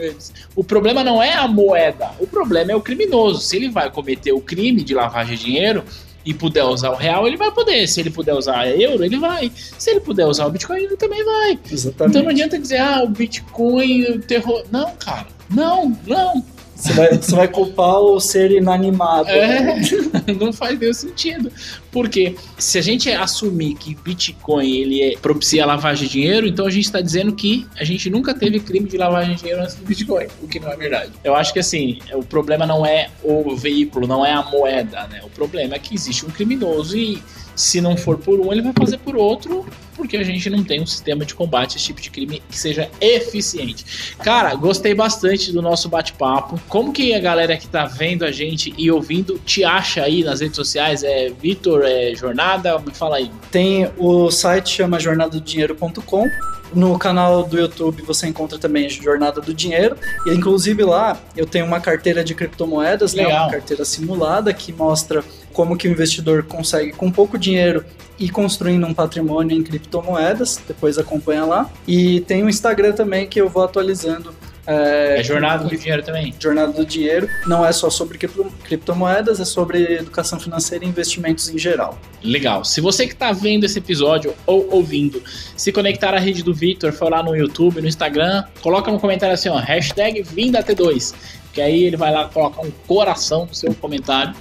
o 0.54 0.62
problema 0.62 1.02
não 1.02 1.22
é 1.22 1.32
a 1.32 1.48
moeda, 1.48 2.10
o 2.20 2.26
problema 2.26 2.72
é 2.72 2.76
o 2.76 2.80
criminoso. 2.80 3.40
Se 3.40 3.56
ele 3.56 3.68
vai 3.68 3.90
cometer 3.90 4.32
o 4.32 4.40
crime 4.40 4.82
de 4.82 4.94
lavagem 4.94 5.36
de 5.36 5.44
dinheiro 5.44 5.84
e 6.26 6.34
puder 6.34 6.64
usar 6.64 6.90
o 6.90 6.96
real, 6.96 7.26
ele 7.26 7.36
vai 7.36 7.52
poder. 7.52 7.86
Se 7.86 8.00
ele 8.00 8.10
puder 8.10 8.34
usar 8.34 8.68
euro, 8.68 9.04
ele 9.04 9.16
vai. 9.16 9.50
Se 9.54 9.90
ele 9.90 10.00
puder 10.00 10.26
usar 10.26 10.46
o 10.46 10.50
bitcoin, 10.50 10.82
ele 10.82 10.96
também 10.96 11.24
vai. 11.24 11.58
Exatamente. 11.70 12.10
Então 12.10 12.22
não 12.22 12.30
adianta 12.30 12.58
dizer, 12.58 12.78
ah, 12.78 13.04
o 13.04 13.08
bitcoin, 13.08 14.02
o 14.02 14.18
terror. 14.20 14.64
Não, 14.72 14.90
cara. 14.96 15.28
Não, 15.48 15.96
não. 16.04 16.44
Você 16.76 16.92
vai, 16.92 17.16
você 17.16 17.34
vai 17.34 17.48
culpar 17.48 18.00
o 18.00 18.20
ser 18.20 18.50
inanimado. 18.50 19.30
É, 19.30 19.80
não 20.38 20.52
faz 20.52 20.78
nenhum 20.78 20.92
sentido. 20.92 21.50
Porque 21.90 22.36
se 22.58 22.78
a 22.78 22.82
gente 22.82 23.10
assumir 23.10 23.74
que 23.74 23.94
Bitcoin 23.94 24.70
ele 24.70 25.02
é, 25.02 25.16
propicia 25.16 25.64
lavagem 25.64 26.06
de 26.06 26.12
dinheiro, 26.12 26.46
então 26.46 26.66
a 26.66 26.70
gente 26.70 26.84
está 26.84 27.00
dizendo 27.00 27.32
que 27.34 27.66
a 27.80 27.84
gente 27.84 28.10
nunca 28.10 28.34
teve 28.34 28.60
crime 28.60 28.88
de 28.88 28.98
lavagem 28.98 29.34
de 29.34 29.40
dinheiro 29.40 29.62
antes 29.62 29.74
do 29.74 29.86
Bitcoin, 29.86 30.26
o 30.42 30.46
que 30.46 30.60
não 30.60 30.70
é 30.70 30.76
verdade. 30.76 31.12
Eu 31.24 31.34
acho 31.34 31.52
que 31.52 31.58
assim, 31.58 31.98
o 32.12 32.22
problema 32.22 32.66
não 32.66 32.84
é 32.84 33.08
o 33.24 33.56
veículo, 33.56 34.06
não 34.06 34.24
é 34.24 34.32
a 34.32 34.42
moeda, 34.42 35.06
né? 35.06 35.22
O 35.24 35.30
problema 35.30 35.74
é 35.74 35.78
que 35.78 35.94
existe 35.94 36.26
um 36.26 36.30
criminoso 36.30 36.96
e 36.96 37.22
se 37.56 37.80
não 37.80 37.96
for 37.96 38.18
por 38.18 38.38
um, 38.38 38.52
ele 38.52 38.60
vai 38.60 38.72
fazer 38.78 38.98
por 38.98 39.16
outro, 39.16 39.66
porque 39.96 40.16
a 40.18 40.22
gente 40.22 40.48
não 40.50 40.62
tem 40.62 40.80
um 40.80 40.86
sistema 40.86 41.24
de 41.24 41.34
combate 41.34 41.72
a 41.72 41.76
esse 41.76 41.86
tipo 41.86 42.00
de 42.00 42.10
crime 42.10 42.42
que 42.48 42.58
seja 42.58 42.88
eficiente. 43.00 44.14
Cara, 44.18 44.54
gostei 44.54 44.94
bastante 44.94 45.50
do 45.50 45.62
nosso 45.62 45.88
bate-papo. 45.88 46.60
Como 46.68 46.92
que 46.92 47.14
a 47.14 47.18
galera 47.18 47.56
que 47.56 47.66
tá 47.66 47.86
vendo 47.86 48.24
a 48.24 48.30
gente 48.30 48.74
e 48.76 48.90
ouvindo 48.90 49.38
te 49.38 49.64
acha 49.64 50.02
aí 50.02 50.22
nas 50.22 50.40
redes 50.40 50.56
sociais? 50.56 51.02
É 51.02 51.30
Vitor, 51.30 51.82
é 51.84 52.14
Jornada? 52.14 52.78
Me 52.78 52.92
fala 52.92 53.16
aí. 53.16 53.30
Tem 53.50 53.90
o 53.96 54.30
site 54.30 54.68
chama 54.68 55.00
jornadadinheiro.com. 55.00 56.28
No 56.74 56.98
canal 56.98 57.44
do 57.44 57.58
YouTube 57.58 58.02
você 58.02 58.26
encontra 58.26 58.58
também 58.58 58.90
Jornada 58.90 59.40
do 59.40 59.54
Dinheiro. 59.54 59.96
E 60.26 60.34
inclusive 60.34 60.84
lá 60.84 61.18
eu 61.36 61.46
tenho 61.46 61.64
uma 61.64 61.80
carteira 61.80 62.22
de 62.22 62.34
criptomoedas, 62.34 63.14
né, 63.14 63.26
uma 63.26 63.50
carteira 63.50 63.84
simulada 63.84 64.52
que 64.52 64.72
mostra 64.72 65.24
como 65.56 65.74
que 65.74 65.88
o 65.88 65.90
investidor 65.90 66.42
consegue 66.42 66.92
com 66.92 67.10
pouco 67.10 67.38
dinheiro 67.38 67.82
ir 68.18 68.28
construindo 68.28 68.86
um 68.86 68.92
patrimônio 68.92 69.56
em 69.56 69.62
criptomoedas. 69.62 70.60
Depois 70.68 70.98
acompanha 70.98 71.46
lá. 71.46 71.70
E 71.88 72.20
tem 72.20 72.42
o 72.42 72.48
Instagram 72.48 72.92
também 72.92 73.26
que 73.26 73.40
eu 73.40 73.48
vou 73.48 73.64
atualizando. 73.64 74.34
É 74.66 75.22
Jornada 75.22 75.64
do 75.64 75.74
Dinheiro 75.74 76.02
também. 76.02 76.34
Jornada 76.38 76.72
do 76.72 76.84
Dinheiro 76.84 77.26
não 77.46 77.64
é 77.64 77.72
só 77.72 77.88
sobre 77.88 78.18
cripto- 78.18 78.52
criptomoedas, 78.64 79.40
é 79.40 79.44
sobre 79.44 79.94
educação 79.94 80.38
financeira 80.38 80.84
e 80.84 80.88
investimentos 80.88 81.48
em 81.48 81.56
geral. 81.56 81.96
Legal. 82.22 82.64
Se 82.64 82.80
você 82.80 83.06
que 83.06 83.12
está 83.14 83.32
vendo 83.32 83.64
esse 83.64 83.78
episódio 83.78 84.34
ou 84.44 84.68
ouvindo, 84.72 85.22
se 85.56 85.72
conectar 85.72 86.12
à 86.14 86.18
rede 86.18 86.42
do 86.42 86.52
Victor, 86.52 86.92
for 86.92 87.10
lá 87.10 87.22
no 87.22 87.34
YouTube, 87.34 87.80
no 87.80 87.86
Instagram, 87.86 88.44
coloca 88.60 88.90
no 88.90 88.98
comentário 88.98 89.34
assim, 89.34 89.48
ó, 89.48 89.56
hashtag 89.56 90.22
VindaT2, 90.24 91.14
que 91.52 91.60
aí 91.62 91.84
ele 91.84 91.96
vai 91.96 92.12
lá 92.12 92.26
colocar 92.28 92.60
um 92.62 92.70
coração 92.88 93.46
no 93.46 93.54
seu 93.54 93.72
comentário. 93.72 94.34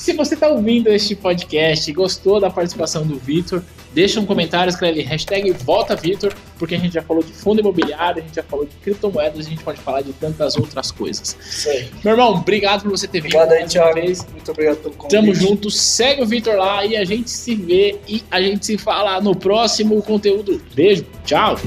Se 0.00 0.14
você 0.14 0.32
está 0.32 0.48
ouvindo 0.48 0.88
este 0.88 1.14
podcast 1.14 1.90
e 1.90 1.92
gostou 1.92 2.40
da 2.40 2.48
participação 2.48 3.06
do 3.06 3.18
Victor, 3.18 3.62
deixa 3.92 4.18
um 4.18 4.24
comentário, 4.24 4.70
escreve 4.70 5.02
hashtag 5.02 5.52
Volta 5.52 5.94
Victor, 5.94 6.32
porque 6.58 6.74
a 6.74 6.78
gente 6.78 6.94
já 6.94 7.02
falou 7.02 7.22
de 7.22 7.30
fundo 7.34 7.60
imobiliário, 7.60 8.22
a 8.22 8.24
gente 8.24 8.34
já 8.34 8.42
falou 8.42 8.64
de 8.64 8.74
criptomoedas, 8.76 9.46
a 9.46 9.50
gente 9.50 9.62
pode 9.62 9.78
falar 9.78 10.00
de 10.00 10.14
tantas 10.14 10.56
outras 10.56 10.90
coisas. 10.90 11.66
Aí. 11.66 11.90
Meu 12.02 12.14
irmão, 12.14 12.32
obrigado 12.32 12.84
por 12.84 12.92
você 12.92 13.06
ter 13.06 13.20
vindo 13.20 13.36
Obrigado 13.36 13.52
aí, 13.52 13.68
Thiago. 13.68 14.00
Muito 14.32 14.50
obrigado 14.50 14.76
pelo 14.78 14.94
convite. 14.94 15.10
Tamo 15.10 15.34
junto, 15.34 15.70
segue 15.70 16.22
o 16.22 16.26
Vitor 16.26 16.54
lá 16.56 16.82
e 16.86 16.96
a 16.96 17.04
gente 17.04 17.28
se 17.28 17.54
vê 17.54 17.98
e 18.08 18.24
a 18.30 18.40
gente 18.40 18.64
se 18.64 18.78
fala 18.78 19.20
no 19.20 19.36
próximo 19.36 20.00
conteúdo. 20.00 20.62
Beijo, 20.74 21.04
tchau! 21.26 21.58